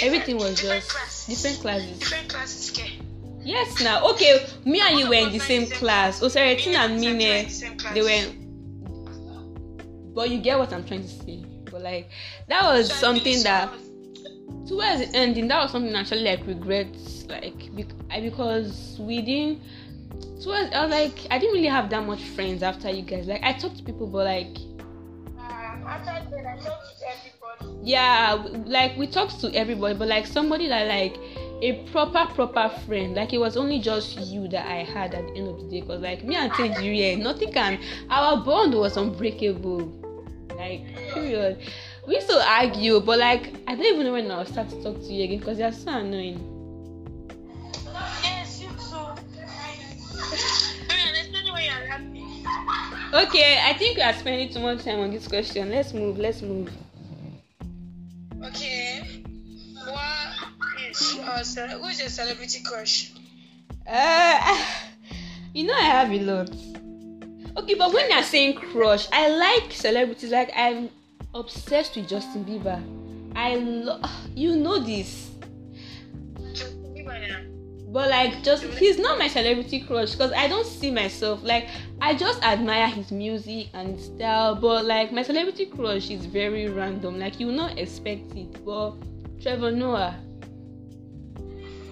everything 0.00 0.36
was 0.36 0.54
different 0.60 0.82
just 0.84 0.90
classes. 0.90 1.26
different 1.26 1.58
classes 1.60 1.98
Different 1.98 2.28
classes, 2.28 2.70
okay. 2.70 2.92
yes 3.40 3.82
now 3.82 4.08
okay 4.10 4.46
me 4.64 4.80
and 4.80 5.00
you 5.00 5.08
were 5.08 5.14
in 5.26 5.32
the 5.32 5.40
same 5.40 5.66
class 5.70 6.22
oh 6.22 6.28
sorry 6.28 6.54
Me 6.54 6.60
Tina 6.62 6.78
and 6.78 6.92
and 6.92 7.02
Tina 7.02 7.18
were 7.18 7.18
in 7.18 7.18
Mine 7.18 7.44
the 7.46 7.50
same 7.50 7.76
class. 7.76 7.94
they 7.94 8.02
were 8.02 8.32
but 10.14 10.30
you 10.30 10.38
get 10.38 10.56
what 10.56 10.72
I'm 10.72 10.84
trying 10.84 11.02
to 11.02 11.08
say. 11.08 11.42
But 11.72 11.82
like 11.82 12.08
that 12.48 12.62
was 12.62 12.90
I 12.90 12.94
something 12.94 13.42
that 13.42 13.68
towards 14.68 15.00
the 15.00 15.10
ending 15.14 15.48
that 15.48 15.62
was 15.62 15.72
something 15.72 15.94
I 15.94 16.00
actually 16.00 16.22
like 16.22 16.46
regrets 16.46 17.26
like 17.28 17.70
I, 18.10 18.20
because 18.20 18.96
we 19.00 19.22
didn't 19.22 19.60
towards 20.42 20.72
I 20.72 20.82
was 20.82 20.90
like 20.90 21.26
I 21.30 21.38
didn't 21.38 21.54
really 21.54 21.66
have 21.68 21.90
that 21.90 22.04
much 22.06 22.22
friends 22.22 22.62
after 22.62 22.90
you 22.90 23.02
guys. 23.02 23.26
Like 23.26 23.42
I 23.42 23.52
talked 23.54 23.78
to 23.78 23.82
people 23.82 24.06
but 24.06 24.26
like 24.26 24.56
Um, 25.38 25.86
after 25.86 26.06
that, 26.06 26.46
I 26.46 26.56
talked 26.62 26.98
to 27.00 27.06
everybody. 27.08 27.80
yeah 27.82 28.34
like 28.66 28.96
we 28.96 29.06
talked 29.06 29.40
to 29.40 29.52
everybody 29.54 29.94
but 29.98 30.08
like 30.08 30.26
somebody 30.26 30.68
that 30.68 30.86
like 30.86 31.16
a 31.62 31.72
proper 31.92 32.26
proper 32.34 32.68
friend 32.86 33.14
like 33.14 33.32
it 33.32 33.38
was 33.38 33.56
only 33.56 33.78
just 33.78 34.18
you 34.18 34.48
that 34.48 34.66
i 34.66 34.82
had 34.82 35.14
at 35.14 35.24
the 35.26 35.32
end 35.34 35.48
of 35.48 35.56
the 35.58 35.68
day 35.70 35.80
because 35.80 36.00
like 36.00 36.24
me 36.24 36.34
and 36.34 36.50
Tejiri, 36.52 37.16
nothing 37.18 37.52
can 37.52 37.78
our 38.10 38.36
bond 38.44 38.74
was 38.74 38.96
unbreakable 38.96 40.01
like 40.62 40.82
period 41.14 41.58
we 42.06 42.14
used 42.14 42.28
to 42.28 42.38
argue 42.48 43.00
but 43.00 43.18
like 43.18 43.52
i 43.66 43.74
don't 43.74 43.84
even 43.94 44.06
know 44.06 44.12
when 44.12 44.30
i'll 44.30 44.46
start 44.46 44.68
to 44.68 44.80
talk 44.82 44.96
to 45.00 45.12
you 45.12 45.24
again 45.24 45.38
because 45.38 45.58
you're 45.58 45.72
so 45.72 45.90
annoying 45.92 46.38
Yes, 48.22 48.60
you 48.62 48.68
too. 48.68 49.06
Marian, 50.88 51.14
especially 51.20 51.50
when 51.50 51.64
you're 51.64 51.86
happy. 51.92 52.22
okay 53.24 53.58
i 53.64 53.72
think 53.74 53.96
we 53.96 54.02
are 54.02 54.12
spending 54.12 54.48
too 54.52 54.60
much 54.60 54.84
time 54.84 55.00
on 55.00 55.10
this 55.10 55.26
question 55.26 55.70
let's 55.70 55.92
move 55.92 56.18
let's 56.18 56.42
move 56.42 56.70
Okay. 58.44 59.22
What 59.86 60.28
is 60.90 61.14
your 61.14 61.44
ce- 61.44 61.72
who 61.80 61.86
is 61.86 62.00
your 62.00 62.08
celebrity 62.08 62.60
crush? 62.64 63.12
Uh, 63.86 64.64
you 65.54 65.64
know 65.66 65.74
I 65.74 65.84
have 65.84 66.10
a 66.10 66.18
lot. 66.20 66.50
Okay, 67.56 67.74
but 67.74 67.92
when 67.92 68.10
you're 68.10 68.22
saying 68.22 68.54
crush, 68.54 69.08
I 69.12 69.28
like 69.28 69.72
celebrities. 69.72 70.30
Like 70.30 70.50
I'm 70.56 70.88
obsessed 71.34 71.96
with 71.96 72.08
Justin 72.08 72.44
Bieber. 72.44 72.80
I 73.36 73.56
love. 73.56 74.10
You 74.34 74.56
know 74.56 74.78
this, 74.78 75.30
Justin 76.54 76.94
Bieber, 76.94 77.28
yeah. 77.28 77.40
but 77.88 78.08
like 78.08 78.42
just 78.42 78.64
he's 78.64 78.98
not 78.98 79.18
my 79.18 79.28
celebrity 79.28 79.80
crush 79.80 80.12
because 80.12 80.32
I 80.32 80.48
don't 80.48 80.66
see 80.66 80.90
myself 80.90 81.42
like 81.42 81.68
I 82.00 82.14
just 82.14 82.42
admire 82.42 82.88
his 82.88 83.12
music 83.12 83.68
and 83.74 84.00
style. 84.00 84.54
But 84.54 84.86
like 84.86 85.12
my 85.12 85.22
celebrity 85.22 85.66
crush 85.66 86.10
is 86.10 86.24
very 86.24 86.68
random. 86.68 87.18
Like 87.18 87.38
you 87.38 87.48
will 87.48 87.54
not 87.54 87.78
expect 87.78 88.34
it. 88.34 88.64
But 88.64 88.92
Trevor 89.42 89.72
Noah. 89.72 90.16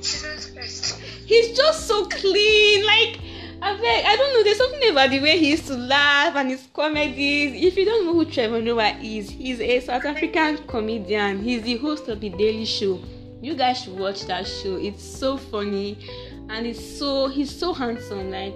Jesus 0.01 0.51
Christ. 0.53 0.99
he's 1.27 1.55
just 1.55 1.87
so 1.87 2.07
clean. 2.07 2.87
Like 2.87 3.21
I 3.63 4.05
I 4.07 4.17
don't 4.17 4.35
know. 4.35 4.43
There's 4.43 4.57
something 4.57 4.91
about 4.91 5.11
the 5.11 5.21
way 5.21 5.39
he 5.39 5.51
used 5.51 5.67
to 5.67 5.77
laugh 5.77 6.35
and 6.37 6.51
his 6.51 6.67
comedies. 6.73 7.63
If 7.63 7.77
you 7.77 7.85
don't 7.85 8.07
know 8.07 8.15
who 8.15 8.25
Trevor 8.25 8.61
Noah 8.61 8.97
is, 9.03 9.31
he's 9.31 9.61
a 9.61 9.81
South 9.81 10.05
African 10.05 10.59
comedian. 10.67 11.43
He's 11.43 11.63
the 11.63 11.77
host 11.77 12.09
of 12.09 12.21
the 12.21 12.31
Daily 12.31 12.65
Show. 12.65 13.01
You 13.43 13.55
guys 13.55 13.83
should 13.83 13.99
watch 13.99 14.27
that 14.27 14.47
show. 14.47 14.77
It's 14.77 15.03
so 15.03 15.37
funny, 15.37 15.99
and 16.49 16.67
it's 16.67 16.99
so 16.99 17.29
he's 17.29 17.55
so 17.55 17.73
handsome. 17.73 18.31
Like 18.31 18.55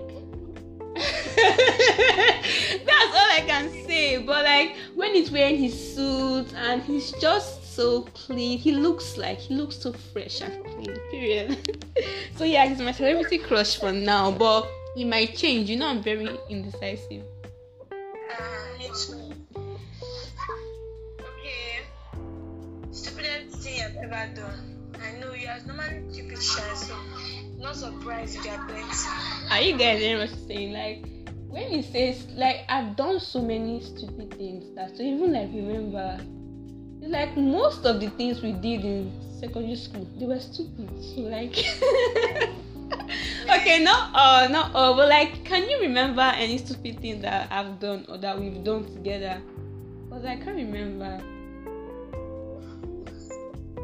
that's 0.94 3.14
all 3.14 3.30
I 3.32 3.42
can 3.46 3.70
say. 3.87 4.18
But 4.18 4.44
like 4.44 4.76
when 4.94 5.14
he's 5.14 5.30
wearing 5.30 5.56
his 5.56 5.94
suit 5.94 6.52
and 6.54 6.82
he's 6.82 7.12
just 7.12 7.75
so 7.75 8.02
clean, 8.14 8.58
he 8.58 8.73
looks 8.73 9.16
like 9.16 9.38
he 9.38 9.54
looks 9.54 9.76
so 9.76 9.92
fresh 9.92 10.40
and 10.40 10.64
clean. 10.64 10.96
Period. 11.11 11.82
so 12.37 12.44
yeah, 12.44 12.66
he's 12.66 12.78
my 12.78 12.92
celebrity 12.92 13.38
crush 13.38 13.78
for 13.78 13.92
now, 13.92 14.30
but 14.30 14.68
it 14.97 15.07
might 15.07 15.37
change. 15.37 15.69
You 15.71 15.77
know, 15.77 15.89
I'm 15.89 16.03
very 16.03 16.39
indecisive. 16.49 17.25
I 25.01 25.13
know 25.21 25.35
you 25.35 25.49
are 25.49 25.59
stupid 25.61 26.39
so 26.39 26.59
you 26.73 26.81
are 29.51 29.61
you 29.61 29.77
guys 29.77 30.01
hearing 30.01 30.19
what 30.19 30.31
I'm 30.31 30.47
saying? 30.47 30.73
Like 30.73 31.05
when 31.49 31.69
he 31.71 31.83
says 31.83 32.27
like 32.35 32.61
I've 32.69 32.97
done 32.97 33.21
so 33.21 33.43
many 33.43 33.81
stupid 33.81 34.35
things 34.39 34.75
that 34.77 34.97
to 34.97 35.03
even 35.03 35.33
like 35.33 35.49
remember 35.53 36.19
it's 37.01 37.11
like 37.11 37.37
most 37.37 37.85
of 37.85 38.01
the 38.01 38.11
things 38.11 38.43
we 38.43 38.53
did 38.53 38.85
in 38.85 39.13
secondary 39.41 39.77
school 39.77 40.09
they 40.19 40.27
were 40.27 40.41
stupid. 40.41 40.89
So 41.03 41.21
like 41.23 41.57
Okay, 43.54 43.78
not 43.84 44.11
uh 44.14 44.49
not 44.50 44.75
all, 44.75 44.96
but 44.96 45.08
like 45.08 45.44
can 45.44 45.70
you 45.70 45.78
remember 45.80 46.23
any 46.23 46.58
stupid 46.58 46.99
thing 47.00 47.20
that 47.23 47.46
I've 47.52 47.78
done 47.78 48.04
or 48.08 48.18
that 48.18 48.38
we've 48.38 48.64
done 48.64 48.84
together? 48.84 49.40
Because 50.08 50.25
I 50.25 50.34
can't 50.37 50.56
remember. 50.56 51.23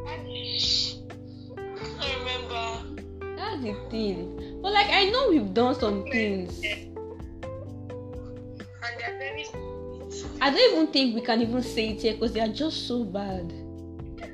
I 0.07 0.17
remember. 2.19 2.83
That's 3.37 3.63
the 3.63 3.77
thing. 3.91 4.59
But 4.61 4.73
like 4.73 4.91
I 4.91 5.09
know 5.11 5.31
we've 5.31 5.55
done 5.55 5.79
some 5.79 6.03
things. 6.11 6.61
I 10.41 10.51
don't 10.51 10.73
even 10.73 10.87
think 10.89 11.15
we 11.15 11.21
can 11.21 11.43
even 11.43 11.63
say 11.63 11.91
it 11.91 12.03
here 12.03 12.15
because 12.15 12.33
they 12.33 12.41
are 12.41 12.49
just 12.49 12.89
so 12.89 13.05
bad. 13.05 13.53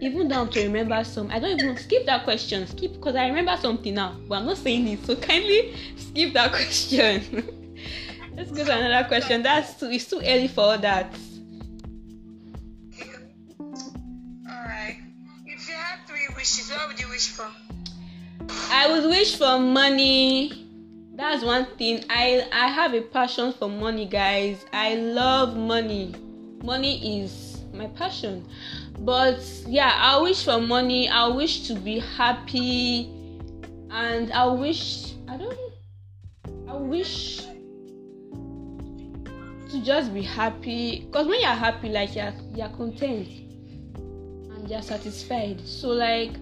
Even 0.00 0.28
down 0.28 0.50
to 0.50 0.62
remember 0.62 1.02
some. 1.04 1.30
I 1.30 1.38
don't 1.38 1.58
even 1.58 1.76
skip 1.76 2.04
that 2.06 2.24
question. 2.24 2.66
Skip 2.66 2.94
because 2.94 3.16
I 3.16 3.28
remember 3.28 3.56
something 3.60 3.94
now, 3.94 4.16
but 4.28 4.38
I'm 4.38 4.46
not 4.46 4.58
saying 4.58 4.86
it. 4.88 5.04
So 5.06 5.16
kindly 5.16 5.74
skip 5.96 6.34
that 6.34 6.50
question. 6.52 7.22
Let's 8.36 8.50
go 8.50 8.64
to 8.64 8.76
another 8.76 9.08
question. 9.08 9.42
That's 9.42 9.80
too. 9.80 9.90
It's 9.90 10.04
too 10.04 10.20
early 10.22 10.48
for 10.48 10.60
all 10.60 10.78
that. 10.78 11.14
Alright. 14.48 14.98
If 15.46 15.68
you 15.68 15.74
had 15.74 16.06
three 16.06 16.28
wishes, 16.36 16.70
what 16.70 16.88
would 16.88 17.00
you 17.00 17.08
wish 17.08 17.28
for? 17.28 17.48
I 18.70 18.90
would 18.90 19.08
wish 19.08 19.36
for 19.36 19.58
money. 19.58 20.66
That's 21.14 21.42
one 21.42 21.66
thing. 21.78 22.04
I 22.10 22.46
I 22.52 22.68
have 22.68 22.92
a 22.92 23.00
passion 23.00 23.54
for 23.54 23.70
money, 23.70 24.04
guys. 24.04 24.62
I 24.72 24.96
love 24.96 25.56
money. 25.56 26.14
Money 26.62 27.22
is 27.22 27.62
my 27.72 27.86
passion. 27.86 28.46
But 29.06 29.40
yeah, 29.68 29.92
I 29.94 30.20
wish 30.20 30.44
for 30.44 30.60
money. 30.60 31.08
I 31.08 31.28
wish 31.28 31.68
to 31.68 31.76
be 31.76 32.00
happy, 32.00 33.08
and 33.88 34.32
I 34.32 34.46
wish 34.46 35.12
I 35.28 35.36
don't. 35.36 35.56
I 36.68 36.74
wish 36.74 37.42
to 39.70 39.80
just 39.84 40.12
be 40.12 40.22
happy. 40.22 41.08
Cause 41.12 41.28
when 41.28 41.40
you're 41.40 41.50
happy, 41.50 41.88
like 41.88 42.16
you're 42.16 42.34
you're 42.52 42.68
content 42.70 43.28
and 44.50 44.68
you're 44.68 44.82
satisfied. 44.82 45.60
So 45.60 45.90
like 45.90 46.32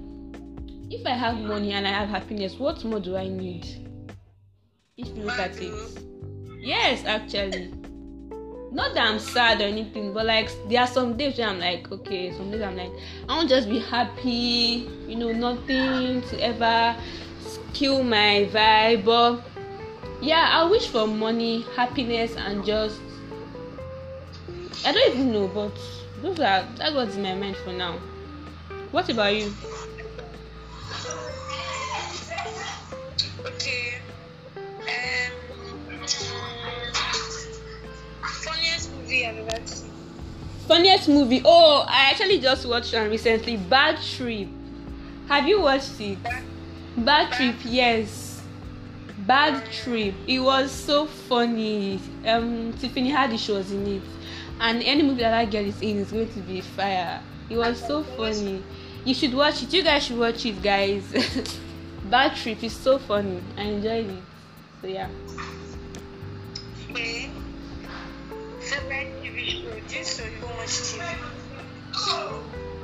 if 0.91 1.07
I 1.07 1.11
have 1.11 1.37
money 1.37 1.73
and 1.73 1.87
I 1.87 1.91
have 1.91 2.09
happiness, 2.09 2.55
what 2.55 2.83
more 2.83 2.99
do 2.99 3.15
I 3.15 3.29
need? 3.29 3.67
If 4.97 5.09
you 5.09 5.25
look 5.25 5.39
at 5.39 5.61
it. 5.61 5.99
Yes, 6.61 7.05
actually. 7.05 7.84
Not 8.75 8.93
that 8.95 9.07
I'm 9.07 9.21
sad 9.21 9.61
or 9.61 9.65
anything, 9.65 10.13
but 10.13 10.27
like 10.27 10.51
there 10.69 10.81
are 10.81 10.87
some 10.89 11.17
days 11.17 11.39
where 11.39 11.47
I'm 11.47 11.61
like, 11.61 11.93
okay, 11.93 12.33
some 12.37 12.51
days 12.51 12.61
I'm 12.61 12.77
like, 12.77 12.91
I 13.29 13.37
want 13.37 13.49
just 13.49 13.69
be 13.69 13.79
happy, 13.79 14.91
you 15.07 15.15
know, 15.15 15.31
nothing 15.31 16.23
to 16.23 16.41
ever 16.43 16.97
kill 17.73 18.03
my 18.03 18.49
vibe. 18.53 19.05
But 19.05 19.43
yeah, 20.21 20.51
I 20.53 20.69
wish 20.69 20.89
for 20.89 21.07
money, 21.07 21.65
happiness, 21.77 22.35
and 22.37 22.65
just 22.65 23.01
I 24.85 24.91
don't 24.91 25.15
even 25.15 25.33
know, 25.33 25.47
but 25.47 25.79
those 26.21 26.41
are 26.41 26.67
that's 26.77 26.95
what's 26.97 27.15
in 27.15 27.23
my 27.23 27.35
mind 27.35 27.57
for 27.59 27.73
now. 27.73 28.01
What 28.91 29.09
about 29.09 29.37
you? 29.37 29.55
Funniest 39.15 39.15
movie 39.15 39.27
I've 39.27 39.39
ever 39.39 39.67
seen. 39.67 39.91
Funniest 40.67 41.09
movie. 41.09 41.43
Oh, 41.45 41.85
I 41.89 42.11
actually 42.11 42.39
just 42.41 42.67
watched 42.67 42.95
one 42.95 43.11
recently. 43.11 43.57
Bad 43.57 44.01
Trip. 44.03 44.49
Have 45.29 45.49
you 45.49 45.61
watched 45.61 46.01
it? 46.01 46.19
Bad 46.97 47.33
Trip, 47.33 47.57
yes. 47.65 48.43
Bad 49.19 49.65
Trip. 49.71 50.15
It 50.27 50.41
was 50.41 50.71
so 50.71 51.07
funny. 51.07 52.01
Um, 52.27 52.73
Tiffany 52.79 53.11
Haddish 53.11 53.55
was 53.55 53.71
in 53.73 53.87
it, 53.87 54.03
and 54.61 54.83
any 54.83 55.03
movie 55.03 55.23
that 55.23 55.31
that 55.31 55.51
girl 55.51 55.67
is 55.67 55.81
in 55.83 55.99
is 55.99 56.13
going 56.13 56.33
to 56.33 56.41
be 56.41 56.61
fire. 56.61 57.21
It 57.51 57.57
was 57.57 57.79
so 57.87 58.03
funny. 58.03 58.63
You 59.05 59.15
should 59.15 59.35
watch 59.35 59.63
it. 59.63 59.73
You 59.73 59.83
guys 59.83 60.05
should 60.05 60.19
watch 60.19 60.45
it, 60.47 60.63
guys. 60.63 61.05
Bad 62.11 62.37
Trip 62.37 62.63
is 62.63 62.73
so 62.73 62.99
funny. 62.99 63.43
I 63.57 63.63
enjoyed 63.63 64.11
it. 64.11 64.23
So 64.81 64.87
yeah. 64.89 65.09
Okay. 66.91 67.31
Favorite 68.65 69.13
TV 69.23 70.05
show? 70.05 70.25
You 70.25 70.47
watch? 70.57 70.95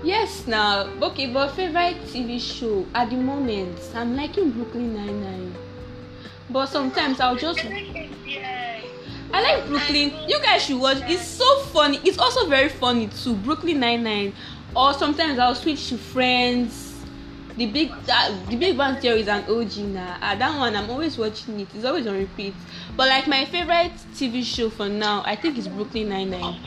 Yes, 0.02 0.46
now 0.46 0.88
okay, 1.02 1.32
but 1.32 1.52
favorite 1.52 1.96
TV 2.04 2.40
show 2.40 2.86
at 2.94 3.10
the 3.10 3.16
moment, 3.16 3.78
I'm 3.94 4.14
liking 4.14 4.50
Brooklyn 4.50 4.94
Nine 4.94 5.22
Nine. 5.22 5.54
But 6.50 6.66
sometimes 6.66 7.20
I'll 7.20 7.36
just 7.36 7.60
I 9.32 9.42
like 9.42 9.66
Brooklyn. 9.68 10.12
You 10.28 10.40
guys 10.42 10.64
should 10.64 10.80
watch. 10.80 10.98
It's 11.06 11.26
so 11.26 11.60
funny. 11.72 12.00
It's 12.04 12.18
also 12.18 12.48
very 12.48 12.68
funny 12.68 13.08
too. 13.08 13.34
Brooklyn 13.34 13.80
Nine 13.80 14.02
Nine. 14.02 14.32
Or 14.76 14.92
sometimes 14.92 15.38
I'll 15.38 15.54
switch 15.54 15.88
to 15.88 15.98
Friends. 15.98 16.89
The 17.60 17.66
big 17.66 17.92
that 18.06 18.32
the 18.48 18.56
Big 18.56 18.78
Bang 18.78 18.96
Theory 19.02 19.20
is 19.20 19.28
an 19.28 19.44
OG 19.44 19.92
now. 19.92 20.16
Uh, 20.22 20.34
that 20.34 20.58
one 20.58 20.74
I'm 20.74 20.88
always 20.88 21.18
watching 21.18 21.60
it. 21.60 21.68
It's 21.74 21.84
always 21.84 22.06
on 22.06 22.16
repeat. 22.16 22.54
But 22.96 23.08
like 23.10 23.26
my 23.28 23.44
favorite 23.44 23.92
TV 24.14 24.42
show 24.42 24.70
for 24.70 24.88
now, 24.88 25.22
I 25.26 25.36
think 25.36 25.58
is 25.58 25.68
Brooklyn 25.68 26.08
Nine 26.08 26.30
Nine. 26.30 26.58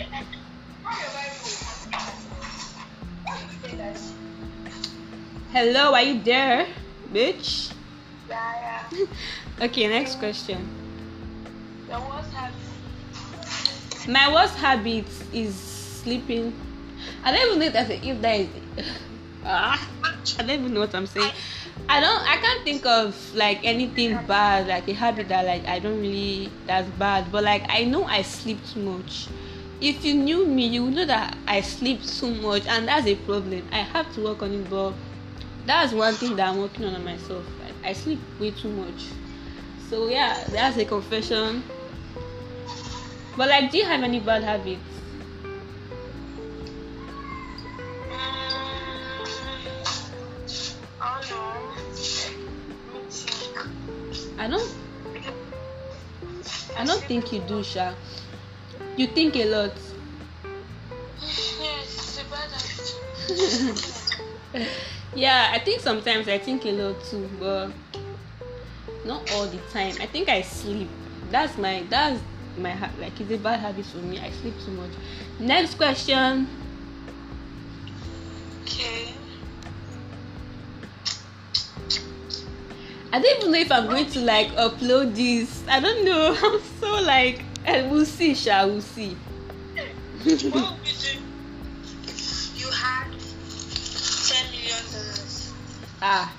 Hello, 5.51 5.95
are 5.95 6.03
you 6.03 6.21
there, 6.21 6.67
bitch? 7.11 7.73
Yeah, 8.29 8.85
yeah. 8.91 9.05
okay, 9.65 9.87
next 9.87 10.19
question. 10.19 10.61
Your 11.89 12.01
worst 12.01 12.31
habit? 12.33 14.07
My 14.07 14.31
worst 14.31 14.55
habit 14.57 15.07
is 15.33 15.55
sleeping. 15.55 16.53
I 17.23 17.31
don't 17.31 17.47
even 17.47 17.57
know 17.57 17.65
if 17.65 17.73
that's 17.73 17.89
a, 17.89 17.97
if 18.07 18.21
that 18.21 18.41
is. 18.41 18.47
Ah, 19.45 19.89
I 20.39 20.43
don't 20.43 20.59
even 20.61 20.73
know 20.73 20.81
what 20.81 20.95
I'm 20.95 21.05
saying. 21.05 21.31
I 21.89 21.99
don't. 21.99 22.21
I 22.27 22.37
can't 22.37 22.63
think 22.63 22.85
of 22.85 23.35
like 23.35 23.59
anything 23.63 24.17
bad, 24.25 24.67
like 24.67 24.87
a 24.87 24.93
habit 24.93 25.27
that 25.29 25.45
like 25.45 25.65
I 25.67 25.79
don't 25.79 25.99
really 25.99 26.51
that's 26.65 26.89
bad. 26.91 27.31
But 27.31 27.43
like 27.43 27.65
I 27.69 27.83
know 27.83 28.05
I 28.05 28.21
sleep 28.21 28.65
too 28.65 28.81
much. 28.81 29.27
If 29.81 30.05
you 30.05 30.13
knew 30.13 30.47
me, 30.47 30.67
you 30.67 30.85
would 30.85 30.93
know 30.95 31.05
that 31.05 31.37
I 31.47 31.61
sleep 31.61 32.03
too 32.03 32.33
much, 32.35 32.65
and 32.67 32.87
that's 32.87 33.05
a 33.07 33.15
problem. 33.15 33.67
I 33.71 33.79
have 33.79 34.13
to 34.15 34.21
work 34.21 34.41
on 34.41 34.53
it, 34.53 34.69
but 34.69 34.93
that's 35.65 35.93
one 35.93 36.15
thing 36.15 36.35
that 36.37 36.49
I'm 36.49 36.59
working 36.59 36.85
on, 36.85 36.95
on 36.95 37.03
myself. 37.03 37.45
I, 37.83 37.89
I 37.89 37.93
sleep 37.93 38.21
way 38.39 38.51
too 38.51 38.69
much. 38.69 39.07
So 39.89 40.07
yeah, 40.07 40.43
that's 40.49 40.77
a 40.77 40.85
confession. 40.85 41.63
But 43.35 43.49
like, 43.49 43.71
do 43.71 43.77
you 43.77 43.85
have 43.85 44.03
any 44.03 44.19
bad 44.19 44.43
habits? 44.43 44.92
I 54.43 54.47
don't. 54.49 54.75
I 56.77 56.83
don't 56.83 57.01
think 57.03 57.31
you 57.31 57.39
do, 57.47 57.63
Sha. 57.63 57.93
You 58.97 59.07
think 59.07 59.37
a 59.37 59.45
lot. 59.45 59.71
Yeah, 65.15 65.51
I 65.53 65.59
think 65.59 65.79
sometimes 65.79 66.27
I 66.27 66.39
think 66.39 66.65
a 66.65 66.71
lot 66.71 67.01
too, 67.05 67.29
but 67.39 67.71
not 69.05 69.31
all 69.31 69.45
the 69.45 69.59
time. 69.71 69.95
I 70.01 70.07
think 70.07 70.27
I 70.27 70.41
sleep. 70.41 70.89
That's 71.29 71.57
my 71.57 71.85
that's 71.89 72.19
my 72.57 72.73
like 72.99 73.19
it's 73.21 73.31
a 73.31 73.37
bad 73.37 73.59
habit 73.59 73.85
for 73.85 73.99
me. 73.99 74.19
I 74.19 74.31
sleep 74.31 74.55
too 74.65 74.71
much. 74.71 74.91
Next 75.39 75.75
question. 75.75 76.47
I 83.13 83.21
don't 83.21 83.37
even 83.37 83.51
know 83.51 83.59
if 83.59 83.71
I'm 83.71 83.85
going 83.85 84.07
to 84.07 84.21
like 84.21 84.47
upload 84.53 85.15
this. 85.15 85.63
I 85.69 85.79
don't 85.79 86.03
know. 86.03 86.35
I'm 86.41 86.59
so 86.81 86.99
like, 87.03 87.43
and 87.63 87.91
we'll 87.91 88.07
see, 88.07 88.33
shall 88.33 88.67
we'll 88.67 88.81
see. 88.81 89.15
you 90.23 90.35
do 90.35 90.47
if 90.47 90.51
you 92.57 92.71
had 92.71 93.05
ten 94.25 94.49
million 94.49 94.81
dollars? 94.89 95.53
Ah, 96.01 96.33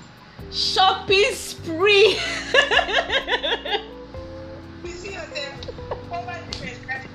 shopping 0.51 1.31
spree. 1.31 2.19
You 4.83 4.91
see 4.91 5.13
yourself 5.13 5.55
over 6.11 6.35
different 6.51 7.07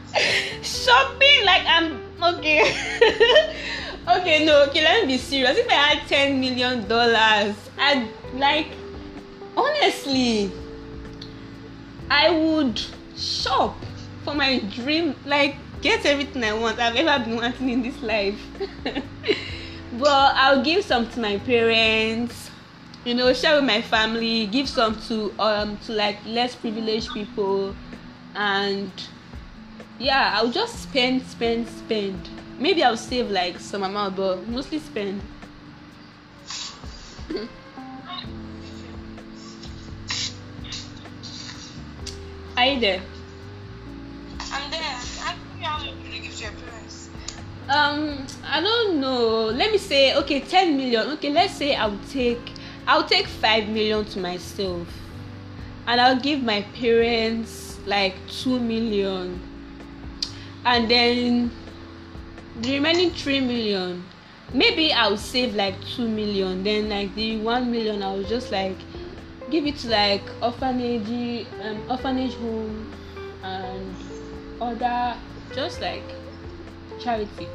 shopping 0.64 1.44
like 1.44 1.66
I'm 1.66 2.00
okay. 2.34 2.62
okay, 4.08 4.42
no, 4.46 4.62
okay. 4.68 4.82
Let 4.82 5.06
me 5.06 5.12
be 5.12 5.18
serious. 5.18 5.58
If 5.58 5.68
I 5.68 5.74
had 5.74 6.08
ten 6.08 6.40
million 6.40 6.88
dollars, 6.88 7.54
I'd 7.78 8.08
like 8.34 8.79
honestly, 9.60 10.50
I 12.10 12.30
would 12.30 12.80
shop 13.16 13.76
for 14.24 14.34
my 14.34 14.58
dream, 14.58 15.14
like 15.26 15.56
get 15.80 16.04
everything 16.04 16.44
I 16.44 16.52
want 16.52 16.78
I've 16.78 16.96
ever 16.96 17.24
been 17.24 17.36
wanting 17.36 17.68
in 17.68 17.82
this 17.82 18.00
life. 18.02 18.40
but 19.98 20.34
I'll 20.36 20.62
give 20.64 20.84
some 20.84 21.08
to 21.10 21.20
my 21.20 21.38
parents, 21.38 22.50
you 23.04 23.14
know, 23.14 23.32
share 23.32 23.56
with 23.56 23.64
my 23.64 23.82
family, 23.82 24.46
give 24.46 24.68
some 24.68 25.00
to 25.08 25.32
um 25.38 25.76
to 25.86 25.92
like 25.92 26.18
less 26.26 26.54
privileged 26.54 27.12
people, 27.12 27.74
and 28.34 28.90
yeah, 29.98 30.32
I'll 30.36 30.50
just 30.50 30.82
spend, 30.82 31.26
spend, 31.26 31.68
spend. 31.68 32.28
Maybe 32.58 32.82
I'll 32.82 32.96
save 32.96 33.30
like 33.30 33.58
some 33.60 33.82
amount, 33.82 34.16
but 34.16 34.48
mostly 34.48 34.78
spend. 34.78 35.20
you 42.74 42.80
there? 42.80 43.02
I'm 44.52 44.70
there. 44.70 44.80
Me 45.58 45.64
how 45.64 45.78
much 45.78 45.94
will 45.94 46.14
you 46.14 46.22
give 46.22 46.34
to 46.36 46.42
your 46.42 46.52
parents? 46.52 47.08
Um, 47.68 48.26
I 48.44 48.60
don't 48.60 49.00
know. 49.00 49.46
Let 49.46 49.70
me 49.72 49.78
say, 49.78 50.16
okay, 50.16 50.40
ten 50.40 50.76
million. 50.76 51.10
Okay, 51.10 51.30
let's 51.30 51.54
say 51.54 51.76
I'll 51.76 51.98
take, 52.10 52.40
I'll 52.86 53.04
take 53.04 53.26
five 53.26 53.68
million 53.68 54.04
to 54.06 54.18
myself, 54.18 54.88
and 55.86 56.00
I'll 56.00 56.18
give 56.18 56.42
my 56.42 56.62
parents 56.74 57.78
like 57.86 58.14
two 58.28 58.58
million, 58.58 59.40
and 60.64 60.90
then 60.90 61.50
the 62.60 62.74
remaining 62.74 63.10
three 63.10 63.40
million, 63.40 64.04
maybe 64.52 64.92
I'll 64.92 65.16
save 65.16 65.54
like 65.54 65.74
two 65.84 66.08
million. 66.08 66.64
Then 66.64 66.88
like 66.88 67.14
the 67.14 67.38
one 67.38 67.70
million, 67.70 68.02
I'll 68.02 68.24
just 68.24 68.50
like 68.50 68.76
give 69.50 69.66
it 69.66 69.76
to 69.78 69.88
like 69.88 70.22
orphanage, 70.42 71.44
um, 71.62 71.90
orphanage 71.90 72.34
home, 72.34 72.92
and 73.42 73.94
other 74.60 75.16
just 75.54 75.80
like 75.80 76.04
charity. 77.00 77.48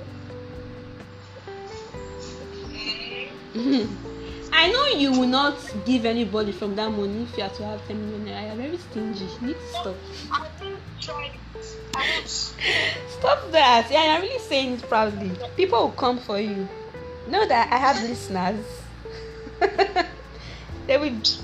I 4.58 4.72
know 4.72 4.86
you 4.88 5.12
will 5.12 5.28
not 5.28 5.56
give 5.86 6.06
anybody 6.06 6.52
from 6.52 6.76
that 6.76 6.90
money 6.92 7.24
if 7.24 7.38
you 7.38 7.44
are 7.44 7.50
to 7.50 7.66
have 7.66 7.88
10 7.88 8.10
million. 8.10 8.28
You 8.28 8.52
are 8.52 8.56
very 8.56 8.78
stingy. 8.78 9.26
You 9.42 9.48
need 9.48 9.56
to 9.56 9.68
stop. 9.70 9.96
I. 10.32 10.48
Stop 12.26 13.52
that. 13.52 13.88
Yeah, 13.90 14.16
I'm 14.16 14.22
really 14.22 14.40
saying 14.40 14.74
it 14.74 14.82
proudly. 14.84 15.32
People 15.56 15.80
will 15.80 15.92
come 15.92 16.18
for 16.20 16.40
you. 16.40 16.68
Know 17.30 17.48
that 17.48 17.72
I 17.72 17.78
have 17.78 18.02
listeners. 18.04 18.66
they 20.88 20.98
will. 20.98 21.14
Let 21.14 21.18
them 21.18 21.18
come 21.18 21.18
for 21.18 21.18
me. 21.18 21.44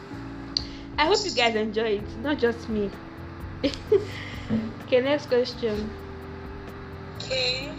I 0.97 1.05
hope 1.05 1.17
you 1.25 1.31
guys 1.31 1.55
enjoy 1.55 1.99
it, 1.99 2.17
not 2.23 2.39
just 2.39 2.69
me. 2.69 2.89
okay, 4.83 5.01
next 5.01 5.27
question. 5.27 5.89
Okay. 7.17 7.71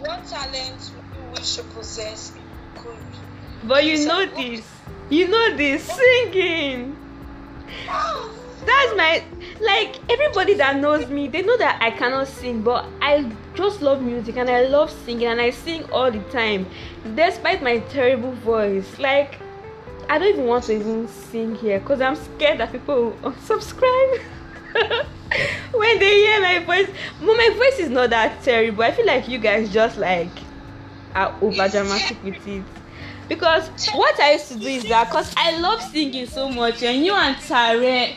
What 0.00 0.26
talent 0.26 0.92
would 0.96 1.04
you 1.14 1.30
wish 1.30 1.56
to 1.56 1.62
possess 1.64 2.30
if 2.30 2.36
you 2.36 2.82
could? 2.82 3.68
But 3.68 3.84
you 3.84 4.06
know 4.06 4.26
this. 4.26 4.66
You 5.10 5.28
know 5.28 5.56
this. 5.56 5.84
Singing. 5.84 6.96
Ah! 7.88 8.37
That's 8.68 8.96
my 8.96 9.24
like 9.60 9.96
everybody 10.10 10.52
that 10.54 10.76
knows 10.76 11.08
me, 11.08 11.26
they 11.26 11.40
know 11.40 11.56
that 11.56 11.80
I 11.80 11.90
cannot 11.90 12.28
sing, 12.28 12.60
but 12.60 12.84
I 13.00 13.32
just 13.54 13.80
love 13.80 14.02
music 14.02 14.36
and 14.36 14.50
I 14.50 14.66
love 14.66 14.90
singing 14.90 15.26
and 15.26 15.40
I 15.40 15.50
sing 15.50 15.84
all 15.90 16.10
the 16.10 16.20
time, 16.30 16.66
despite 17.14 17.62
my 17.62 17.78
terrible 17.78 18.32
voice. 18.32 18.98
Like 18.98 19.40
I 20.10 20.18
don't 20.18 20.28
even 20.28 20.44
want 20.44 20.64
to 20.64 20.74
even 20.74 21.08
sing 21.08 21.54
here 21.54 21.80
because 21.80 22.02
I'm 22.02 22.16
scared 22.16 22.60
that 22.60 22.72
people 22.72 22.94
will 22.94 23.32
unsubscribe 23.32 24.22
when 25.72 25.98
they 25.98 26.14
hear 26.16 26.40
my 26.42 26.58
voice. 26.58 26.90
But 27.20 27.36
my 27.38 27.50
voice 27.56 27.78
is 27.78 27.88
not 27.88 28.10
that 28.10 28.42
terrible. 28.42 28.82
I 28.82 28.92
feel 28.92 29.06
like 29.06 29.28
you 29.28 29.38
guys 29.38 29.72
just 29.72 29.96
like 29.96 30.30
are 31.14 31.34
over 31.40 31.68
dramatic 31.70 32.22
with 32.22 32.46
it. 32.46 32.64
Because 33.30 33.68
what 33.94 34.18
I 34.20 34.32
used 34.32 34.48
to 34.48 34.58
do 34.58 34.66
is 34.66 34.84
that 34.84 35.08
because 35.08 35.34
I 35.36 35.58
love 35.58 35.82
singing 35.82 36.26
so 36.26 36.48
much, 36.48 36.82
and 36.82 37.04
you 37.04 37.14
and 37.14 37.36
Tare, 37.42 38.14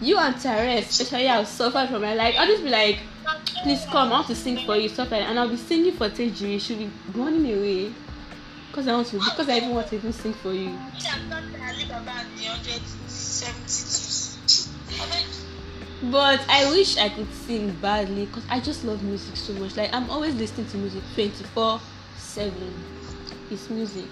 you 0.00 0.18
and 0.18 0.34
especially, 0.34 1.28
I'll 1.28 1.46
suffer 1.46 1.86
from 1.90 2.04
it. 2.04 2.16
Like 2.16 2.36
I'll 2.36 2.46
just 2.46 2.62
be 2.62 2.70
like, 2.70 2.98
please 3.62 3.84
come, 3.86 4.08
I 4.08 4.12
want 4.12 4.26
to 4.28 4.34
sing 4.34 4.58
for 4.64 4.76
you, 4.76 4.88
stuff 4.88 5.10
like 5.10 5.20
that. 5.22 5.30
And 5.30 5.38
I'll 5.38 5.48
be 5.48 5.56
singing 5.56 5.92
for 5.92 6.08
Tejiri, 6.08 6.60
she'll 6.60 6.78
be 6.78 6.90
running 7.14 7.46
away. 7.46 7.92
Because 8.68 8.88
I 8.88 8.94
want 8.94 9.06
to 9.08 9.18
because 9.18 9.48
I 9.48 9.56
even 9.58 9.70
want 9.70 9.88
to 9.88 9.96
even 9.96 10.12
sing 10.12 10.32
for 10.34 10.52
you. 10.52 10.70
Me, 10.70 10.78
I'm 11.08 11.28
not 11.28 11.42
the 11.52 11.62
Ali 11.62 11.84
Baba 11.84 12.10
and 12.10 12.36
the 12.36 12.48
172. 12.48 15.00
I 15.00 15.06
beg. 15.10 15.24
but 16.10 16.40
I 16.48 16.70
wish 16.70 16.96
I 16.98 17.08
could 17.08 17.32
sing 17.32 17.70
badly 17.80 18.26
because 18.26 18.44
I 18.50 18.60
just 18.60 18.84
love 18.84 19.02
music 19.02 19.36
so 19.36 19.52
much. 19.54 19.76
Like 19.76 19.92
I'm 19.94 20.10
always 20.10 20.34
listening 20.34 20.66
to 20.68 20.76
music 20.76 21.02
24 21.14 21.80
7. 22.16 22.74
It's 23.50 23.70
music. 23.70 24.06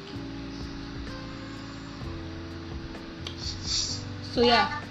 So 4.33 4.43
yeah. 4.43 4.82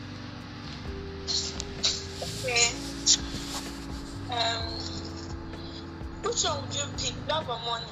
Um, 4.32 4.64
which 6.24 6.44
one 6.44 6.62
would 6.62 6.74
you 6.74 6.84
pick, 6.98 7.14
love 7.30 7.48
or 7.48 7.60
money? 7.60 7.86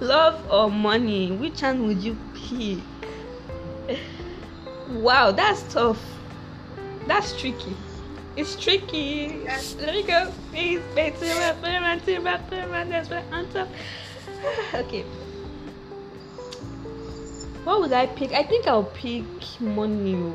Love 0.00 0.50
or 0.50 0.70
money? 0.70 1.30
Which 1.32 1.62
one 1.62 1.86
would 1.86 2.02
you 2.02 2.16
pick? 2.34 2.78
Wow, 4.90 5.30
that's 5.30 5.62
tough. 5.72 6.02
That's 7.06 7.32
tricky. 7.40 7.76
It's 8.36 8.56
tricky. 8.56 9.44
Let 9.78 9.94
me 9.94 10.02
go. 10.02 10.32
Please, 10.50 10.80
Okay. 14.74 15.02
What 17.64 17.80
would 17.80 17.92
I 17.92 18.06
pick? 18.06 18.32
I 18.32 18.42
think 18.42 18.66
I'll 18.66 18.82
pick 18.84 19.24
money. 19.60 20.32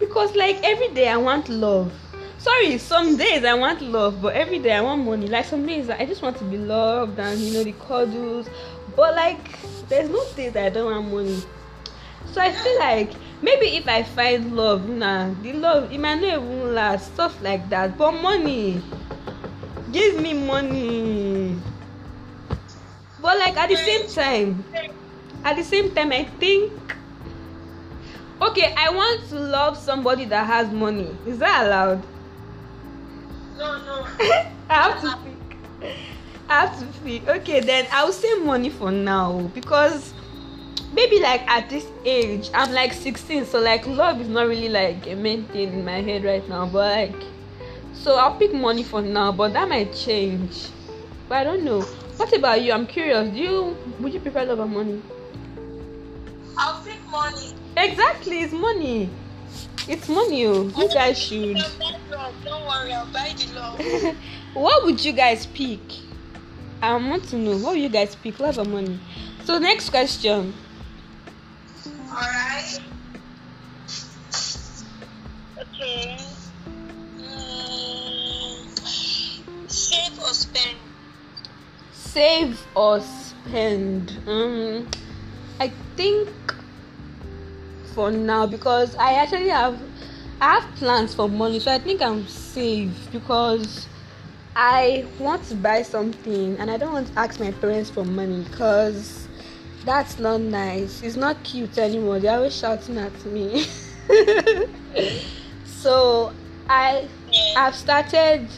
Because 0.00 0.34
like 0.34 0.58
every 0.64 0.88
day 0.88 1.08
I 1.08 1.18
want 1.18 1.48
love. 1.48 1.92
Sorry, 2.42 2.76
some 2.76 3.16
days 3.16 3.44
I 3.44 3.54
want 3.54 3.80
love, 3.82 4.20
but 4.20 4.34
every 4.34 4.58
day 4.58 4.72
I 4.72 4.80
want 4.80 5.04
money. 5.04 5.28
Like 5.28 5.44
some 5.44 5.64
days 5.64 5.88
I 5.88 6.04
just 6.04 6.22
want 6.22 6.38
to 6.38 6.44
be 6.44 6.58
loved 6.58 7.16
and 7.20 7.38
you 7.38 7.52
know 7.52 7.62
the 7.62 7.70
cuddles. 7.70 8.48
But 8.96 9.14
like 9.14 9.60
there's 9.88 10.10
no 10.10 10.26
days 10.34 10.56
I 10.56 10.68
don't 10.68 10.90
want 10.90 11.12
money. 11.12 11.40
So 12.32 12.40
I 12.40 12.50
feel 12.50 12.78
like 12.80 13.12
maybe 13.42 13.76
if 13.76 13.86
I 13.86 14.02
find 14.02 14.56
love, 14.56 14.88
nah, 14.88 15.32
the 15.42 15.52
love 15.52 15.92
it 15.92 16.00
might 16.00 16.16
not 16.16 16.42
even 16.42 16.74
last, 16.74 17.14
stuff 17.14 17.40
like 17.42 17.68
that. 17.68 17.96
But 17.96 18.10
money, 18.20 18.82
give 19.92 20.20
me 20.20 20.34
money. 20.34 21.56
But 23.20 23.38
like 23.38 23.56
at 23.56 23.68
the 23.68 23.76
same 23.76 24.08
time, 24.08 24.64
at 25.44 25.54
the 25.54 25.62
same 25.62 25.94
time, 25.94 26.10
I 26.10 26.24
think 26.24 26.72
okay, 28.40 28.74
I 28.76 28.90
want 28.90 29.28
to 29.28 29.38
love 29.38 29.78
somebody 29.78 30.24
that 30.24 30.44
has 30.44 30.72
money. 30.72 31.16
Is 31.24 31.38
that 31.38 31.66
allowed? 31.66 32.02
No, 33.62 33.78
no. 33.84 34.06
I 34.68 34.74
have 34.74 35.00
to 35.02 35.16
pick. 35.22 35.94
I 36.48 36.66
have 36.66 36.78
to 36.80 36.86
pick. 37.04 37.28
Okay, 37.28 37.60
then 37.60 37.86
I'll 37.92 38.10
say 38.10 38.34
money 38.40 38.70
for 38.70 38.90
now 38.90 39.52
because 39.54 40.12
maybe 40.92 41.20
like 41.20 41.42
at 41.48 41.70
this 41.70 41.86
age, 42.04 42.50
I'm 42.54 42.72
like 42.72 42.92
16, 42.92 43.44
so 43.44 43.60
like 43.60 43.86
love 43.86 44.20
is 44.20 44.26
not 44.28 44.48
really 44.48 44.68
like 44.68 45.06
a 45.06 45.14
main 45.14 45.44
thing 45.44 45.74
in 45.74 45.84
my 45.84 46.00
head 46.00 46.24
right 46.24 46.46
now. 46.48 46.66
But 46.66 47.10
like, 47.10 47.22
so 47.92 48.16
I'll 48.16 48.34
pick 48.34 48.52
money 48.52 48.82
for 48.82 49.00
now, 49.00 49.30
but 49.30 49.52
that 49.52 49.68
might 49.68 49.94
change. 49.94 50.66
But 51.28 51.36
I 51.36 51.44
don't 51.44 51.62
know. 51.62 51.82
What 52.16 52.36
about 52.36 52.62
you? 52.62 52.72
I'm 52.72 52.88
curious. 52.88 53.30
Do 53.30 53.38
you 53.38 53.76
would 54.00 54.12
you 54.12 54.18
prefer 54.18 54.44
love 54.44 54.58
or 54.58 54.66
money? 54.66 55.00
I'll 56.58 56.82
pick 56.82 56.98
money. 57.08 57.54
Exactly, 57.76 58.40
it's 58.40 58.52
money. 58.52 59.08
It's 59.88 60.08
money. 60.08 60.46
Oh. 60.46 60.70
You 60.76 60.88
guys 60.88 61.18
should. 61.18 61.56
I'll 61.56 61.78
buy 61.78 61.96
love. 62.10 62.34
Don't 62.44 62.66
worry, 62.66 62.92
I'll 62.92 63.06
buy 63.06 63.34
the 63.36 64.16
what 64.54 64.84
would 64.84 65.04
you 65.04 65.12
guys 65.12 65.46
pick? 65.46 65.80
I 66.80 66.94
want 66.94 67.24
to 67.28 67.36
know. 67.36 67.56
What 67.58 67.72
would 67.74 67.82
you 67.82 67.88
guys 67.88 68.14
pick? 68.14 68.38
Love 68.38 68.58
or 68.58 68.64
money? 68.64 69.00
So 69.44 69.58
next 69.58 69.90
question. 69.90 70.54
Alright. 72.08 72.80
Okay. 75.58 76.16
Mm, 77.18 78.78
save 79.70 80.18
or 80.18 80.34
spend? 80.34 80.76
Save 81.92 82.60
or 82.76 83.00
spend? 83.00 84.12
Um, 84.26 84.88
I 85.58 85.72
think 85.96 86.28
for 87.92 88.10
now 88.10 88.46
because 88.46 88.96
I 88.96 89.14
actually 89.14 89.48
have 89.48 89.80
I 90.40 90.58
have 90.58 90.74
plans 90.76 91.14
for 91.14 91.28
money, 91.28 91.60
so 91.60 91.72
I 91.72 91.78
think 91.78 92.02
I'm 92.02 92.26
safe 92.26 92.90
because 93.12 93.86
I 94.56 95.06
want 95.18 95.44
to 95.44 95.54
buy 95.54 95.82
something 95.82 96.56
and 96.58 96.70
I 96.70 96.76
don't 96.76 96.92
want 96.92 97.06
to 97.08 97.18
ask 97.18 97.38
my 97.38 97.52
parents 97.52 97.90
for 97.90 98.04
money 98.04 98.42
because 98.42 99.28
that's 99.84 100.18
not 100.18 100.40
nice. 100.40 101.02
It's 101.02 101.16
not 101.16 101.42
cute 101.44 101.78
anymore. 101.78 102.18
They're 102.18 102.36
always 102.36 102.56
shouting 102.56 102.98
at 102.98 103.24
me. 103.24 103.64
so 105.64 106.32
I 106.68 107.08
I've 107.56 107.74
started 107.74 108.48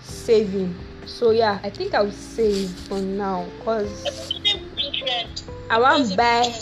saving. 0.00 0.74
So 1.06 1.30
yeah, 1.30 1.58
I 1.62 1.70
think 1.70 1.94
I'll 1.94 2.10
save 2.10 2.70
for 2.70 3.00
now 3.00 3.46
because 3.58 4.32
I 5.68 5.78
want 5.78 6.08
to 6.08 6.16
buy 6.16 6.60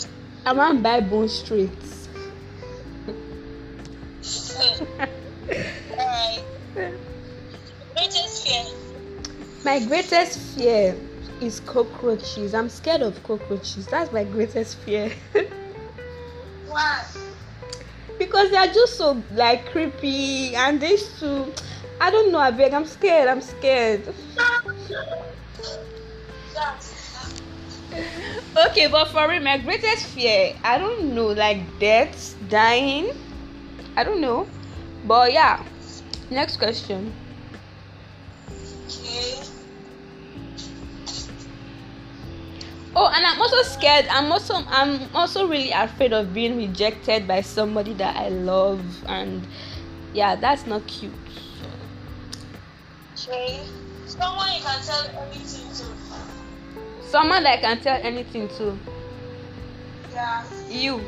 I 0.49 0.51
want 0.51 0.79
to 0.79 0.81
buy 0.83 0.99
bone 0.99 1.29
straights. 1.29 2.09
Alright. 5.93 6.43
Greatest 7.93 8.47
fear? 8.47 8.65
My 9.63 9.85
greatest 9.85 10.39
fear 10.39 10.97
is 11.39 11.59
cockroaches. 11.59 12.55
I'm 12.55 12.67
scared 12.67 13.03
of 13.03 13.21
cockroaches. 13.21 13.85
That's 13.85 14.11
my 14.11 14.23
greatest 14.23 14.77
fear. 14.77 15.11
Why? 16.67 17.05
because 18.17 18.49
they 18.49 18.57
are 18.57 18.73
just 18.73 18.97
so 18.97 19.21
like 19.33 19.67
creepy 19.67 20.55
and 20.55 20.81
they 20.81 20.93
used 20.93 21.19
to 21.19 21.45
I 22.01 22.09
don't 22.09 22.31
know, 22.31 22.39
I 22.39 22.49
beg, 22.49 22.73
I'm 22.73 22.87
scared, 22.87 23.27
I'm 23.27 23.41
scared. 23.41 24.01
Okay, 28.69 28.87
but 28.87 29.07
for 29.09 29.27
me, 29.27 29.39
my 29.39 29.57
greatest 29.57 30.07
fear, 30.07 30.55
I 30.63 30.77
don't 30.77 31.13
know, 31.15 31.27
like 31.27 31.79
death, 31.79 32.35
dying. 32.49 33.11
I 33.95 34.03
don't 34.03 34.21
know. 34.21 34.47
But 35.05 35.33
yeah. 35.33 35.63
Next 36.29 36.57
question. 36.57 37.13
Okay. 38.87 39.41
Oh, 42.95 43.07
and 43.07 43.25
I'm 43.25 43.41
also 43.41 43.61
scared. 43.63 44.05
I'm 44.09 44.31
also 44.31 44.55
I'm 44.67 45.09
also 45.15 45.47
really 45.47 45.71
afraid 45.71 46.13
of 46.13 46.33
being 46.33 46.57
rejected 46.57 47.27
by 47.27 47.41
somebody 47.41 47.93
that 47.93 48.15
I 48.15 48.29
love 48.29 48.81
and 49.07 49.45
yeah, 50.13 50.35
that's 50.35 50.65
not 50.65 50.85
cute. 50.87 51.13
Okay. 53.13 53.61
Someone 54.05 54.53
you 54.53 54.61
can 54.61 54.81
tell 54.83 55.05
everything 55.21 55.71
to. 55.73 55.98
Someone 57.09 57.41
that 57.41 57.57
I 57.57 57.61
can 57.61 57.81
tell 57.81 57.99
anything 58.03 58.47
to. 58.49 58.77
Yeah. 60.11 60.45
You. 60.69 61.01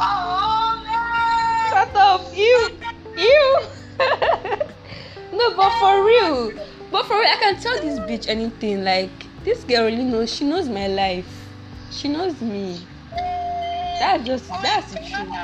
Oh 0.00 0.82
man! 0.82 1.70
Shut 1.70 1.94
up, 1.94 2.34
you, 2.34 2.70
you. 3.18 3.60
no, 5.36 5.54
but 5.54 5.70
for 5.78 6.06
real, 6.06 6.52
but 6.90 7.04
for 7.04 7.18
real, 7.18 7.28
I 7.28 7.36
can 7.38 7.60
tell 7.60 7.78
this 7.82 7.98
bitch 8.00 8.26
anything. 8.26 8.82
Like 8.82 9.10
this 9.44 9.62
girl 9.64 9.84
really 9.84 10.04
knows. 10.04 10.34
She 10.34 10.46
knows 10.46 10.70
my 10.70 10.86
life. 10.86 11.46
She 11.90 12.08
knows 12.08 12.40
me. 12.40 12.80
That's 13.10 14.24
just 14.24 14.48
that's 14.48 14.90
the 14.90 15.00
truth. 15.00 15.34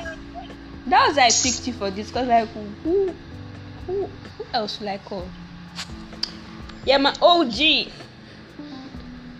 That 0.87 1.07
was 1.07 1.19
why 1.19 1.27
I 1.27 1.31
picked 1.31 1.67
you 1.67 1.75
for 1.75 1.91
this, 1.91 2.11
cause 2.11 2.27
like 2.27 2.49
who, 2.49 2.65
who, 2.83 3.15
who 3.87 4.09
else 4.55 4.81
will 4.81 4.89
I 4.89 4.97
call? 4.97 5.29
Yeah, 6.87 6.97
my 6.97 7.15
OG. 7.21 7.93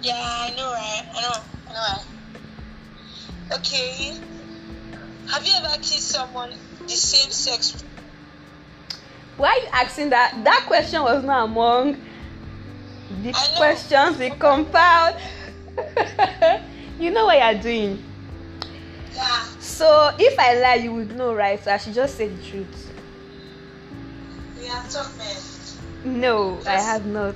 Yeah, 0.03 0.15
I 0.17 0.55
know, 0.57 0.73
right? 0.73 1.03
I 1.15 1.21
know, 1.21 1.35
I 1.69 1.73
know, 1.73 1.81
right? 1.81 3.59
Okay. 3.59 4.17
Have 5.31 5.47
you 5.47 5.53
ever 5.57 5.77
kissed 5.77 6.09
someone 6.09 6.53
the 6.83 6.89
same 6.89 7.31
sex? 7.31 7.85
Why 9.37 9.49
are 9.49 9.59
you 9.59 9.69
asking 9.73 10.11
that? 10.11 10.43
That 10.45 10.65
question 10.67 11.03
was 11.03 11.23
not 11.23 11.45
among 11.45 12.01
the 13.23 13.33
questions 13.57 14.19
we 14.19 14.31
compiled. 14.31 15.17
you 16.99 17.11
know 17.11 17.27
what 17.27 17.39
you're 17.39 17.63
doing. 17.63 18.03
Yeah. 19.15 19.45
So 19.61 20.15
if 20.19 20.39
I 20.39 20.61
lie, 20.61 20.75
you 20.77 20.93
would 20.95 21.15
know, 21.17 21.35
right? 21.35 21.63
So 21.63 21.73
I 21.73 21.77
should 21.77 21.95
just 21.95 22.17
say 22.17 22.29
the 22.29 22.43
truth. 22.43 22.93
We 24.59 24.69
are 24.69 24.83
top 24.89 25.09
men. 25.19 25.37
No, 26.21 26.59
I 26.67 26.81
have 26.81 27.05
not. 27.05 27.35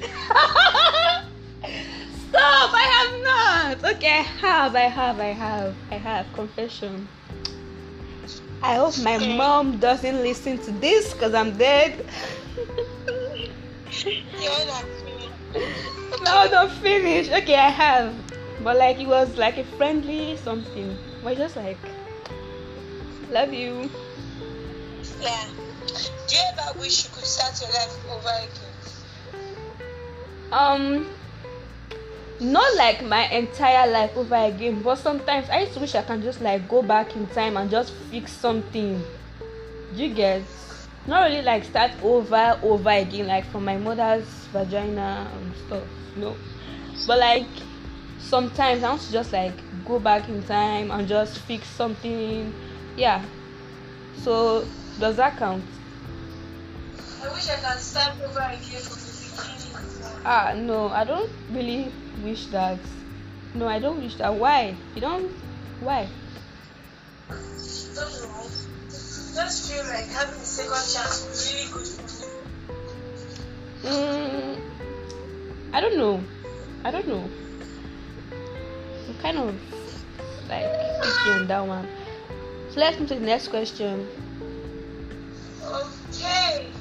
Stop! 2.28 2.70
I 2.74 2.86
have 2.96 3.12
not. 3.82 3.94
Okay, 3.96 4.18
I 4.18 4.22
have. 4.22 4.76
I 4.76 4.88
have. 4.88 5.20
I 5.20 5.32
have. 5.32 5.74
I 5.90 5.94
have. 5.96 6.26
Confession. 6.34 7.08
I 8.62 8.74
hope 8.74 8.98
my 8.98 9.18
mom 9.36 9.78
doesn't 9.78 10.22
listen 10.22 10.58
to 10.58 10.72
this 10.72 11.12
because 11.12 11.34
I'm 11.34 11.56
dead. 11.56 12.04
Not 16.22 16.50
no, 16.50 16.50
don't 16.50 16.72
finish. 16.72 17.30
Okay, 17.30 17.54
I 17.54 17.70
have. 17.70 18.14
But 18.62 18.76
like 18.78 18.98
it 18.98 19.06
was 19.06 19.36
like 19.36 19.58
a 19.58 19.64
friendly 19.76 20.36
something. 20.38 20.96
But 21.22 21.36
just 21.36 21.56
like 21.56 21.78
Love 23.30 23.52
you. 23.52 23.90
Yeah. 25.20 25.46
Do 26.28 26.36
you 26.36 26.42
ever 26.52 26.78
wish 26.78 27.04
you 27.04 27.10
could 27.12 27.24
start 27.24 27.60
your 27.60 27.70
life 27.70 27.90
over 28.08 28.28
again? 28.28 28.65
Um, 30.52 31.06
not 32.40 32.76
like 32.76 33.02
my 33.04 33.26
entire 33.28 33.90
life 33.90 34.16
over 34.16 34.34
again, 34.36 34.82
but 34.82 34.96
sometimes 34.96 35.48
I 35.48 35.60
used 35.60 35.74
to 35.74 35.80
wish 35.80 35.94
I 35.94 36.02
can 36.02 36.22
just 36.22 36.40
like 36.40 36.68
go 36.68 36.82
back 36.82 37.16
in 37.16 37.26
time 37.28 37.56
and 37.56 37.70
just 37.70 37.92
fix 38.10 38.32
something. 38.32 39.02
You 39.92 40.14
get? 40.14 40.42
Not 41.06 41.30
really 41.30 41.42
like 41.42 41.64
start 41.64 41.92
over 42.02 42.58
over 42.62 42.90
again, 42.90 43.28
like 43.28 43.44
from 43.46 43.64
my 43.64 43.76
mother's 43.76 44.26
vagina 44.52 45.30
and 45.32 45.54
stuff. 45.66 45.84
No, 46.16 46.36
but 47.06 47.18
like 47.18 47.48
sometimes 48.18 48.82
I 48.82 48.90
want 48.90 49.02
to 49.02 49.12
just 49.12 49.32
like 49.32 49.54
go 49.84 49.98
back 49.98 50.28
in 50.28 50.42
time 50.42 50.90
and 50.90 51.06
just 51.06 51.38
fix 51.40 51.68
something. 51.68 52.52
Yeah. 52.96 53.24
So 54.18 54.66
does 54.98 55.16
that 55.16 55.36
count? 55.36 55.64
I 57.22 57.32
wish 57.32 57.48
I 57.48 57.56
can 57.56 57.78
start 57.78 58.20
over 58.20 58.40
again 58.40 58.82
from 58.82 58.98
the 58.98 59.12
beginning. 59.30 59.65
Ah 60.28 60.54
no, 60.56 60.88
I 60.88 61.04
don't 61.04 61.30
really 61.50 61.92
wish 62.18 62.48
that. 62.48 62.80
No, 63.54 63.68
I 63.68 63.78
don't 63.78 64.02
wish 64.02 64.16
that. 64.16 64.34
Why? 64.34 64.74
You 64.96 65.00
don't 65.00 65.30
why? 65.78 66.08
Don't 67.30 68.10
know. 68.26 68.42
Just 68.90 69.70
feel 69.70 69.84
like 69.86 70.10
having 70.10 70.34
a 70.34 70.44
second 70.44 70.82
chance 70.90 71.22
would 71.22 71.38
really 71.46 71.70
good. 71.70 71.86
Mm, 73.86 74.58
I 75.72 75.80
don't 75.80 75.96
know. 75.96 76.24
I 76.82 76.90
don't 76.90 77.06
know. 77.06 77.30
I'm 79.06 79.14
kind 79.22 79.38
of 79.38 79.54
like 80.50 80.66
picky 81.02 81.30
on 81.38 81.46
that 81.46 81.64
one. 81.64 81.86
So 82.70 82.80
let's 82.80 82.98
move 82.98 83.10
to 83.10 83.14
the 83.14 83.20
next 83.20 83.46
question. 83.46 84.08
Okay. 85.62 86.75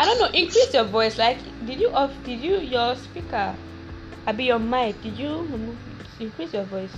I 0.00 0.06
don't 0.06 0.18
know. 0.18 0.30
Increase 0.32 0.72
your 0.72 0.84
voice. 0.84 1.18
Like, 1.18 1.36
did 1.66 1.78
you 1.78 1.90
off? 1.90 2.10
Did 2.24 2.40
you 2.40 2.56
your 2.56 2.96
speaker? 2.96 3.54
I 4.26 4.32
be 4.32 4.44
your 4.44 4.58
mic. 4.58 5.02
Did 5.02 5.18
you 5.18 5.42
remove? 5.42 5.76
Increase 6.18 6.54
your 6.54 6.64
voice. 6.64 6.96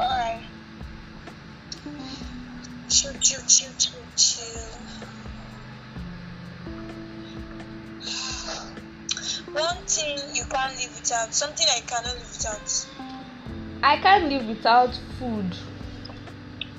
Alright. 0.00 0.44
One 9.52 9.76
thing 9.84 10.18
you 10.32 10.44
can't 10.48 10.74
live 10.74 10.94
without, 10.96 11.34
something 11.34 11.66
I 11.68 11.80
cannot 11.80 12.14
live 12.14 12.32
without. 12.32 12.86
I 13.82 13.98
can't 13.98 14.30
live 14.30 14.48
without 14.48 14.98
food. 15.18 15.54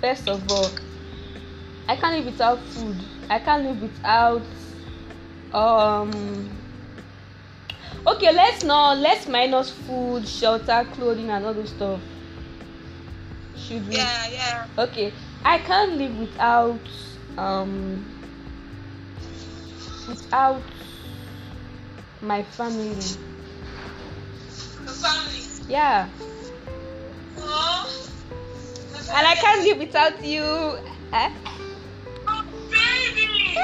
First 0.02 0.28
of 0.28 0.52
all, 0.52 0.72
I 1.88 1.96
can't 1.96 2.16
live 2.16 2.26
without 2.26 2.60
food. 2.60 2.98
I 3.30 3.40
can't 3.40 3.64
live 3.64 3.82
without 3.82 4.42
um. 5.54 6.50
Okay, 8.06 8.34
let's 8.34 8.64
not 8.64 8.98
let's 8.98 9.28
minus 9.28 9.72
food, 9.72 10.28
shelter, 10.28 10.86
clothing, 10.94 11.30
and 11.30 11.46
all 11.46 11.54
those 11.54 11.70
stuff. 11.70 12.02
Should 13.56 13.88
we? 13.88 13.96
Yeah, 13.96 14.28
yeah. 14.32 14.68
Okay, 14.78 15.14
I 15.46 15.60
can't 15.60 15.98
live 15.98 16.18
without 16.18 16.80
um 17.38 18.04
without 20.08 20.62
my 22.22 22.44
family. 22.44 22.96
The 24.84 24.92
family. 24.92 25.42
Yeah, 25.70 26.10
Oh, 27.38 28.04
and 29.16 29.28
I 29.28 29.36
can't 29.36 29.64
live 29.64 29.78
without 29.78 30.26
you. 30.26 30.44
Eh? 31.14 31.30
Oh, 32.28 32.44
baby! 32.72 33.58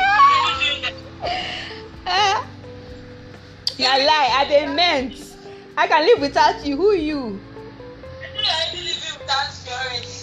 Ah. 2.05 2.45
Na 3.79 3.95
lie, 3.95 4.29
I 4.39 4.45
dey 4.47 4.65
meant. 4.67 5.15
I 5.77 5.87
can 5.87 6.05
live 6.05 6.19
without 6.19 6.65
you. 6.65 6.75
Who 6.75 6.93
you? 6.93 7.39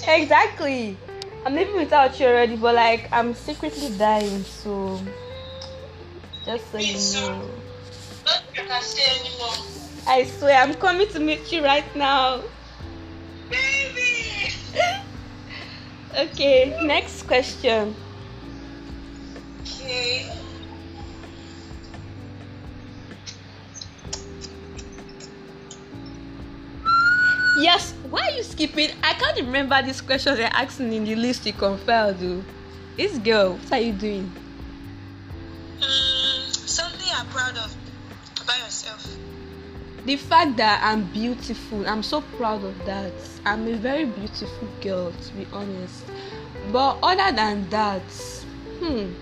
Exactly. 0.08 0.96
I'm 1.44 1.54
living 1.54 1.76
without 1.76 2.18
you 2.18 2.26
already, 2.26 2.56
but 2.56 2.74
like 2.74 3.08
I'm 3.12 3.34
secretly 3.34 3.96
dying, 3.96 4.42
so 4.44 5.00
just 6.44 6.70
so 6.72 6.78
you 6.78 6.98
know. 7.14 7.48
I 10.06 10.24
swear 10.24 10.60
I'm 10.60 10.74
coming 10.74 11.08
to 11.08 11.20
meet 11.20 11.50
you 11.52 11.62
right 11.64 11.86
now. 11.96 12.42
Baby! 13.50 14.52
Okay, 16.16 16.72
next 16.82 17.24
question. 17.28 17.94
Okay. 19.60 20.32
Yes, 27.57 27.92
why 28.11 28.21
are 28.21 28.37
you 28.37 28.42
skipping? 28.42 28.90
I 29.03 29.14
can't 29.14 29.38
remember 29.40 29.81
these 29.83 30.03
questions 30.03 30.37
they're 30.37 30.51
asking 30.53 30.92
in 30.92 31.05
the 31.05 31.16
list 31.16 31.47
you 31.47 31.55
compiled, 31.55 32.19
though. 32.19 32.45
This 32.99 33.16
girl, 33.19 33.55
what 33.55 33.73
are 33.73 33.81
you 33.81 33.92
doing? 33.95 34.31
Mm, 35.81 36.53
something 36.53 37.09
I'm 37.14 37.27
proud 37.29 37.57
of 37.57 37.75
about 38.42 38.59
yourself. 38.59 39.09
the 40.05 40.16
fact 40.16 40.57
that 40.59 40.81
I'm 40.85 41.05
beautiful, 41.05 41.87
I'm 41.88 42.03
so 42.03 42.21
proud 42.21 42.62
of 42.62 42.85
that. 42.85 43.12
I'm 43.47 43.66
a 43.66 43.75
very 43.77 44.05
beautiful 44.05 44.69
girl, 44.83 45.12
to 45.12 45.35
be 45.35 45.47
honest. 45.53 46.05
But 46.71 46.99
other 47.03 47.35
than 47.35 47.69
that, 47.71 48.03
hmm, 48.81 49.12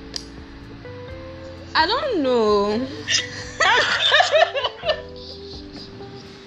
I 1.75 1.87
don't 1.87 2.21
know. 2.21 2.87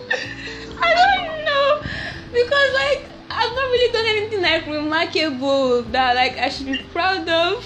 I 0.80 0.94
don't 0.94 1.12
know 1.12 1.17
because 2.44 2.74
like 2.74 3.06
I've 3.30 3.54
not 3.54 3.68
really 3.72 3.92
done 3.94 4.06
anything 4.06 4.42
like 4.42 4.66
remarkable 4.68 5.82
that 5.94 6.16
like 6.16 6.38
I 6.38 6.50
should 6.50 6.68
be 6.68 6.78
proud 6.92 7.28
of, 7.28 7.66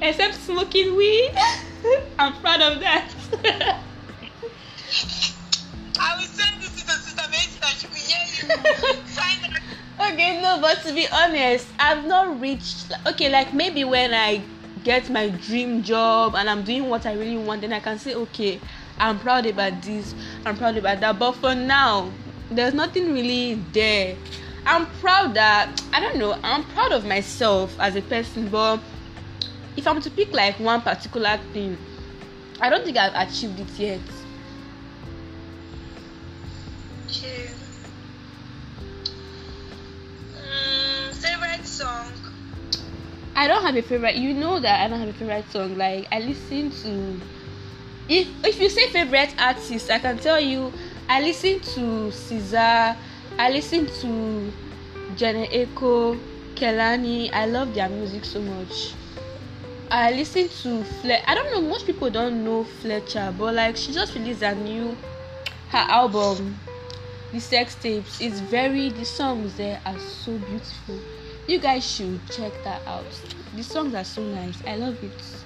except 0.00 0.34
smoking 0.34 0.96
weed. 0.96 1.32
I'm 2.18 2.34
proud 2.34 2.60
of 2.60 2.80
that. 2.80 3.08
I 6.00 6.16
will 6.16 6.22
send 6.22 6.62
this 6.62 6.80
to 6.80 6.86
the 6.86 6.92
sister 6.92 7.22
Mary 7.30 7.46
that 7.60 7.76
she 7.78 7.86
will 7.86 7.94
hear 7.94 8.24
you. 8.28 9.02
Find 9.14 9.54
okay 10.00 10.40
no 10.42 10.60
but 10.60 10.82
to 10.82 10.92
be 10.92 11.06
honest 11.12 11.66
i've 11.78 12.04
not 12.04 12.40
reached 12.40 12.92
okay 13.06 13.30
like 13.30 13.54
maybe 13.54 13.84
when 13.84 14.12
i 14.12 14.42
get 14.82 15.08
my 15.08 15.28
dream 15.28 15.82
job 15.82 16.34
and 16.34 16.50
i'm 16.50 16.62
doing 16.62 16.88
what 16.88 17.06
i 17.06 17.12
really 17.12 17.38
want 17.38 17.60
then 17.60 17.72
i 17.72 17.80
can 17.80 17.98
say 17.98 18.12
okay 18.14 18.60
i'm 18.98 19.18
proud 19.20 19.46
about 19.46 19.80
this 19.82 20.14
i'm 20.44 20.56
proud 20.56 20.76
about 20.76 21.00
that 21.00 21.18
but 21.18 21.32
for 21.32 21.54
now 21.54 22.10
there's 22.50 22.74
nothing 22.74 23.12
really 23.12 23.54
there 23.72 24.16
i'm 24.66 24.86
proud 25.00 25.34
that 25.34 25.82
i 25.92 26.00
don't 26.00 26.16
know 26.16 26.36
i'm 26.42 26.64
proud 26.64 26.92
of 26.92 27.04
myself 27.04 27.74
as 27.80 27.96
a 27.96 28.02
person 28.02 28.48
but 28.48 28.80
if 29.76 29.86
i'm 29.86 30.00
to 30.00 30.10
pick 30.10 30.32
like 30.32 30.58
one 30.60 30.80
particular 30.80 31.38
thing 31.52 31.76
i 32.60 32.68
don't 32.68 32.84
think 32.84 32.96
i've 32.96 33.28
achieved 33.28 33.58
it 33.60 33.70
yet 33.78 34.00
Okay. 37.06 37.48
Mm, 40.34 41.14
favorite 41.14 41.66
song? 41.66 42.12
I 43.36 43.46
don't 43.46 43.62
have 43.62 43.76
a 43.76 43.82
favorite. 43.82 44.16
You 44.16 44.34
know 44.34 44.58
that 44.60 44.80
I 44.80 44.88
don't 44.88 44.98
have 44.98 45.08
a 45.08 45.12
favorite 45.12 45.50
song. 45.50 45.76
Like 45.76 46.08
I 46.12 46.20
listen 46.20 46.70
to. 46.82 47.20
If 48.08 48.28
if 48.44 48.60
you 48.60 48.68
say 48.68 48.88
favorite 48.90 49.34
artist, 49.38 49.90
I 49.90 49.98
can 49.98 50.18
tell 50.18 50.40
you. 50.40 50.72
I 51.06 51.20
listen 51.20 51.60
to 51.60 52.08
SZA. 52.10 52.96
I 53.38 53.50
listen 53.50 53.86
to 53.86 54.52
Jhené 55.16 55.50
Aiko, 55.52 56.18
Kehlani. 56.54 57.30
I 57.32 57.44
love 57.44 57.74
their 57.74 57.90
music 57.90 58.24
so 58.24 58.40
much. 58.40 58.94
I 59.90 60.12
listen 60.12 60.48
to 60.48 60.82
Fle. 60.82 61.12
I 61.26 61.34
don't 61.34 61.52
know. 61.52 61.60
Most 61.60 61.84
people 61.84 62.08
don't 62.08 62.42
know 62.42 62.64
Fletcher, 62.64 63.34
but 63.38 63.54
like 63.54 63.76
she 63.76 63.92
just 63.92 64.14
released 64.14 64.42
a 64.42 64.54
new 64.54 64.96
her 65.68 65.86
album, 65.90 66.58
the 67.32 67.38
sex 67.40 67.74
tapes. 67.74 68.20
It's 68.20 68.40
very 68.40 68.88
the 68.88 69.04
songs 69.04 69.56
there 69.56 69.80
are 69.84 69.98
so 69.98 70.38
beautiful. 70.38 70.98
You 71.46 71.60
guys 71.60 71.84
should 71.84 72.26
check 72.30 72.52
that 72.64 72.80
out. 72.86 73.20
The 73.54 73.62
songs 73.62 73.94
are 73.94 74.04
so 74.04 74.22
nice. 74.22 74.62
I 74.66 74.76
love 74.76 74.96
it. 75.04 75.43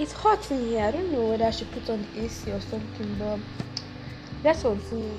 It's 0.00 0.12
hot 0.12 0.50
in 0.50 0.66
here. 0.66 0.80
I 0.80 0.92
don't 0.92 1.12
know 1.12 1.26
whether 1.28 1.44
I 1.44 1.50
should 1.50 1.70
put 1.72 1.90
on 1.90 2.00
the 2.14 2.22
AC 2.24 2.50
or 2.50 2.60
something, 2.62 3.16
but 3.18 3.38
let's 4.42 4.62
continue. 4.62 5.12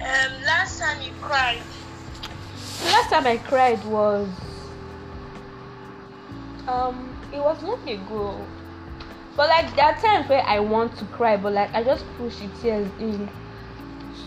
Um, 0.00 0.42
last 0.46 0.78
time 0.78 1.02
you 1.02 1.10
cried. 1.20 1.60
The 2.78 2.84
last 2.84 3.10
time 3.10 3.26
I 3.26 3.38
cried 3.38 3.84
was 3.86 4.28
um 6.68 7.12
it 7.32 7.40
was 7.40 7.60
long 7.60 7.88
ago. 7.88 8.46
but 9.34 9.48
like 9.48 9.74
there 9.74 9.86
are 9.86 9.98
times 10.00 10.28
where 10.28 10.44
I 10.46 10.60
want 10.60 10.96
to 10.98 11.06
cry, 11.06 11.36
but 11.36 11.54
like 11.54 11.74
I 11.74 11.82
just 11.82 12.04
push 12.16 12.36
the 12.36 12.46
tears 12.62 12.88
in. 13.00 13.28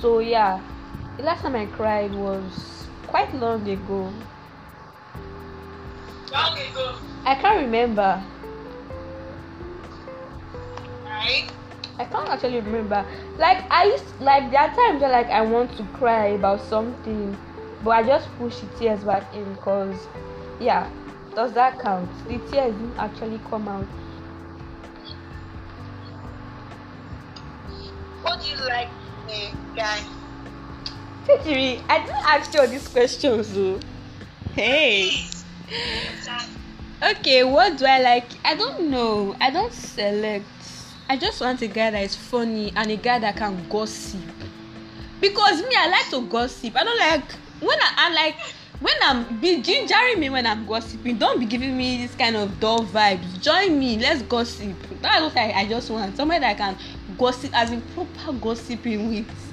So 0.02 0.20
yeah, 0.20 0.60
the 1.16 1.24
last 1.24 1.44
time 1.44 1.56
I 1.56 1.66
cried 1.66 2.14
was 2.14 2.88
quite 3.08 3.34
long 3.36 3.66
ago. 3.70 4.12
Long 6.30 6.60
ago. 6.60 6.98
I 7.24 7.36
can't 7.36 7.62
remember. 7.62 8.24
Right? 11.06 11.52
I 12.00 12.06
can't 12.06 12.30
actually 12.30 12.62
remember. 12.62 13.06
Like 13.38 13.64
I 13.70 13.86
used 13.86 14.20
like 14.20 14.50
there 14.50 14.62
are 14.62 14.76
times 14.76 15.02
where 15.02 15.12
like 15.12 15.28
I 15.28 15.42
want 15.42 15.76
to 15.78 15.84
cry 15.94 16.28
about 16.28 16.62
something, 16.62 17.38
but 17.84 17.92
I 17.92 18.04
just 18.04 18.28
push 18.38 18.58
the 18.58 18.68
tears 18.80 19.04
back 19.04 19.34
in 19.36 19.54
because 19.54 20.08
yeah, 20.60 20.90
does 21.36 21.54
that 21.54 21.80
count? 21.80 22.10
The 22.28 22.40
tears 22.52 22.74
didn't 22.74 22.98
actually 22.98 23.40
come 23.50 23.68
out. 23.68 23.86
What 28.24 28.42
do 28.42 28.48
you 28.48 28.58
like 28.66 28.90
the 29.28 29.56
guy? 29.76 30.00
Tejiri, 31.28 31.84
I 31.88 32.00
didn't 32.00 32.26
ask 32.26 32.52
you 32.54 32.62
all 32.62 32.68
these 32.68 32.88
questions 32.88 33.54
though. 33.54 33.80
Hey. 34.56 35.12
Okay, 37.04 37.44
what 37.44 37.80
do 37.80 37.86
I 37.86 38.00
like? 38.00 38.26
I 38.46 38.56
don't 38.56 38.92
know. 38.92 39.36
I 39.42 39.50
don't 39.50 39.74
select. 39.74 40.46
I 41.10 41.18
just 41.18 41.42
want 41.42 41.60
a 41.64 41.68
guy 41.68 41.90
that 41.90 42.04
is 42.04 42.16
funny 42.16 42.72
and 42.76 42.92
a 42.92 42.96
guy 42.96 43.18
that 43.18 43.36
can 43.38 43.68
gossip. 43.70 44.22
Because 45.20 45.64
me, 45.64 45.76
I 45.76 45.90
like 45.90 46.10
to 46.12 46.22
gossip. 46.28 46.76
I 46.76 46.84
don't 46.84 47.00
like 47.00 47.24
when 47.60 47.80
I, 47.82 47.94
I 47.98 48.14
like 48.14 48.36
when 48.80 48.94
I'm 49.02 49.40
be 49.40 49.64
gingering 49.64 50.20
me 50.20 50.30
when 50.30 50.46
I'm 50.46 50.68
gossiping. 50.68 51.18
Don't 51.18 51.40
be 51.40 51.48
giving 51.48 51.76
me 51.76 52.06
this 52.06 52.14
kind 52.14 52.36
of 52.36 52.60
dull 52.60 52.86
vibes. 52.86 53.42
Join 53.42 53.80
me. 53.80 53.98
Let's 53.98 54.22
gossip. 54.22 54.76
That's 55.02 55.22
what 55.24 55.36
I, 55.36 55.62
I 55.62 55.68
just 55.68 55.90
want. 55.90 56.16
Somebody 56.16 56.42
that 56.42 56.56
can 56.58 56.78
gossip 57.18 57.50
as 57.56 57.72
in 57.72 57.82
proper 57.82 58.32
gossiping 58.34 59.10
with. 59.10 59.51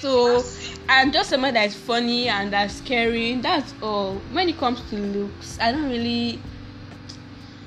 So 0.00 0.44
I'm 0.88 1.10
just 1.10 1.30
someone 1.30 1.54
that 1.54 1.68
is 1.68 1.74
funny 1.74 2.28
and 2.28 2.52
that's 2.52 2.80
caring. 2.82 3.40
That's 3.40 3.72
all. 3.82 4.16
When 4.32 4.48
it 4.48 4.58
comes 4.58 4.80
to 4.90 4.96
looks, 4.96 5.58
I 5.58 5.72
don't 5.72 5.88
really. 5.88 6.38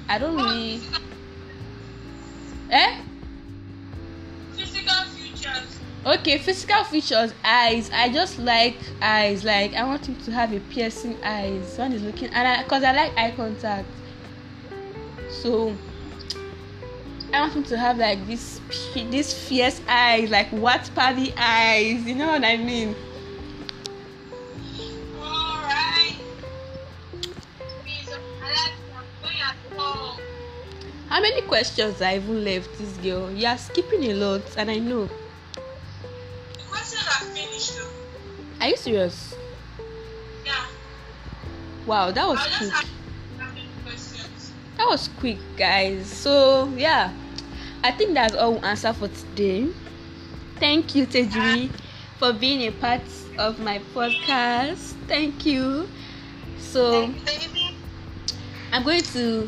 I 0.07 0.19
don't 0.19 0.35
really. 0.35 0.81
Eh? 2.69 3.01
Physical 4.53 5.03
features. 5.05 5.79
Okay, 6.05 6.37
physical 6.37 6.83
features, 6.83 7.33
eyes. 7.43 7.89
I 7.91 8.09
just 8.09 8.37
like 8.37 8.77
eyes. 9.01 9.43
Like 9.43 9.73
I 9.73 9.83
want 9.83 10.05
him 10.05 10.15
to 10.17 10.31
have 10.31 10.53
a 10.53 10.59
piercing 10.59 11.17
eyes 11.23 11.77
when 11.79 11.93
he's 11.93 12.03
looking, 12.03 12.29
and 12.29 12.47
I, 12.47 12.63
cause 12.65 12.83
I 12.83 12.91
like 12.91 13.17
eye 13.17 13.31
contact. 13.31 13.87
So 15.29 15.75
I 17.31 17.41
want 17.41 17.53
him 17.53 17.63
to 17.65 17.77
have 17.77 17.97
like 17.99 18.25
this, 18.25 18.59
this 18.95 19.33
fierce 19.47 19.81
eyes, 19.87 20.31
like 20.31 20.49
what 20.49 20.89
party 20.95 21.31
eyes. 21.37 22.03
You 22.03 22.15
know 22.15 22.27
what 22.27 22.43
I 22.43 22.57
mean? 22.57 22.95
Alright. 25.19 26.15
Please, 27.83 28.09
I 28.09 28.49
like 28.49 28.73
I'm 28.95 29.05
going 29.21 29.41
at 29.41 29.79
home. 29.79 30.19
How 31.09 31.21
many 31.21 31.41
questions 31.41 32.01
I 32.01 32.15
even 32.15 32.43
left 32.43 32.75
this 32.79 32.97
girl? 32.97 33.31
You 33.31 33.45
are 33.47 33.57
skipping 33.57 34.05
a 34.05 34.13
lot, 34.13 34.41
and 34.57 34.71
I 34.71 34.79
know. 34.79 35.07
The 36.53 36.63
questions 36.67 37.05
are 37.07 37.25
finished 37.25 37.77
though. 37.77 37.91
Are 38.61 38.69
you 38.69 38.77
serious? 38.77 39.35
Yeah. 40.45 40.65
Wow, 41.85 42.09
that 42.09 42.27
was 42.27 42.39
quick. 42.57 42.73
Was 44.89 45.07
quick, 45.19 45.37
guys. 45.55 46.07
So 46.07 46.67
yeah, 46.75 47.13
I 47.83 47.91
think 47.91 48.15
that's 48.15 48.33
all 48.33 48.53
we 48.53 48.59
answer 48.59 48.91
for 48.91 49.07
today. 49.07 49.69
Thank 50.55 50.95
you, 50.95 51.05
Tejiri, 51.05 51.69
for 52.17 52.33
being 52.33 52.67
a 52.67 52.71
part 52.71 53.03
of 53.37 53.59
my 53.59 53.79
podcast. 53.93 54.95
Thank 55.07 55.45
you. 55.45 55.87
So 56.57 57.13
I'm 58.71 58.83
going 58.83 59.03
to 59.13 59.47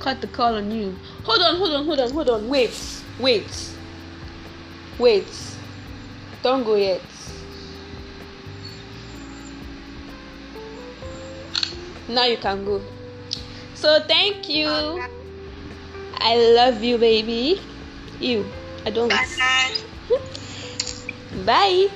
cut 0.00 0.20
the 0.22 0.26
call 0.28 0.54
on 0.54 0.70
you. 0.70 0.96
Hold 1.24 1.42
on, 1.42 1.56
hold 1.56 1.72
on, 1.74 1.84
hold 1.84 2.00
on, 2.00 2.10
hold 2.10 2.30
on. 2.30 2.48
Wait, 2.48 3.02
wait, 3.20 3.70
wait. 4.98 5.56
Don't 6.42 6.64
go 6.64 6.74
yet. 6.74 7.02
Now 12.08 12.24
you 12.24 12.38
can 12.38 12.64
go. 12.64 12.80
So 13.78 14.00
thank 14.00 14.48
you. 14.48 14.66
Uh, 14.66 15.06
I 16.18 16.34
love 16.56 16.82
you, 16.82 16.98
baby. 16.98 17.60
You. 18.18 18.44
I 18.84 18.90
don't. 18.90 19.08
Bye. 19.08 19.76
Bye. 21.46 21.88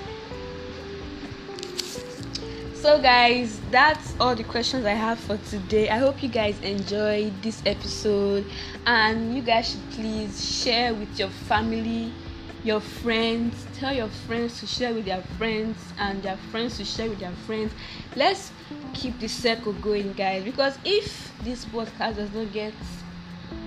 So, 2.75 3.03
guys, 3.03 3.61
that's 3.73 4.15
all 4.21 4.37
the 4.37 4.45
questions 4.45 4.87
I 4.87 4.93
have 4.95 5.19
for 5.19 5.37
today. 5.51 5.89
I 5.89 5.99
hope 5.99 6.23
you 6.23 6.29
guys 6.29 6.61
enjoyed 6.61 7.33
this 7.43 7.61
episode, 7.67 8.47
and 8.87 9.35
you 9.35 9.43
guys 9.43 9.71
should 9.73 9.91
please 9.91 10.63
share 10.63 10.95
with 10.95 11.19
your 11.19 11.31
family, 11.51 12.13
your 12.63 12.81
friends. 12.81 13.67
Tell 13.75 13.93
your 13.93 14.09
friends 14.29 14.61
to 14.61 14.69
share 14.69 14.95
with 14.95 15.07
their 15.07 15.23
friends, 15.37 15.79
and 15.99 16.23
their 16.23 16.37
friends 16.53 16.79
to 16.79 16.85
share 16.85 17.11
with 17.11 17.19
their 17.19 17.35
friends. 17.45 17.73
Let's 18.15 18.53
keep 18.93 19.19
the 19.19 19.29
circle 19.29 19.73
going, 19.75 20.13
guys, 20.13 20.45
because 20.45 20.79
if 20.85 21.33
this 21.43 21.65
podcast 21.65 22.17
does 22.17 22.33
not 22.33 22.53
get 22.53 22.75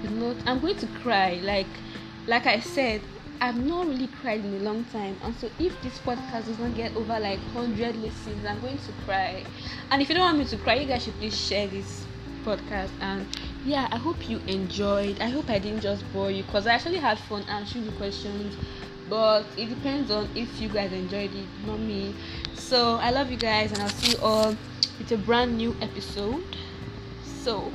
is 0.03 0.11
not 0.11 0.35
i'm 0.45 0.59
going 0.59 0.77
to 0.77 0.87
cry. 0.87 1.39
Like 1.43 1.67
like 2.27 2.45
i 2.45 2.59
said 2.59 3.01
i've 3.41 3.57
not 3.57 3.87
really 3.87 4.07
cried 4.07 4.43
in 4.45 4.53
a 4.55 4.59
long 4.59 4.83
time. 4.85 5.17
And 5.23 5.35
so 5.35 5.49
if 5.59 5.79
this 5.81 5.99
podcast 5.99 6.45
does 6.45 6.59
not 6.59 6.75
get 6.75 6.95
over 6.95 7.19
like 7.19 7.39
100 7.53 7.95
listens 7.97 8.45
i'm 8.45 8.59
going 8.61 8.77
to 8.77 8.91
cry. 9.05 9.43
And 9.91 10.01
if 10.01 10.09
you 10.09 10.15
don't 10.15 10.25
want 10.25 10.37
me 10.39 10.45
to 10.45 10.57
cry 10.57 10.75
you 10.75 10.87
guys 10.87 11.03
should 11.03 11.15
please 11.15 11.37
share 11.37 11.67
this 11.67 12.05
podcast. 12.43 12.91
And 13.01 13.25
yeah 13.65 13.87
i 13.91 13.97
hope 13.97 14.29
you 14.29 14.39
enjoyed. 14.47 15.19
I 15.21 15.29
hope 15.29 15.49
i 15.49 15.59
didn't 15.59 15.81
just 15.81 16.03
bore 16.13 16.31
you 16.31 16.43
because 16.43 16.67
i 16.67 16.73
actually 16.73 16.97
had 16.97 17.19
fun 17.19 17.43
answering 17.49 17.85
the 17.85 17.91
questions 17.93 18.55
but 19.09 19.45
it 19.57 19.67
depends 19.67 20.09
on 20.11 20.27
if 20.35 20.59
you 20.59 20.69
guys 20.69 20.91
enjoyed 20.91 21.33
it 21.33 21.47
not 21.65 21.79
me. 21.79 22.15
So 22.55 22.95
i 22.95 23.11
love 23.11 23.31
you 23.31 23.37
guys 23.37 23.71
and 23.71 23.81
i'll 23.81 23.89
see 23.89 24.13
you 24.13 24.23
all 24.23 24.55
with 24.97 25.11
a 25.11 25.17
brand 25.17 25.57
new 25.57 25.75
episode. 25.81 26.43
So 27.23 27.71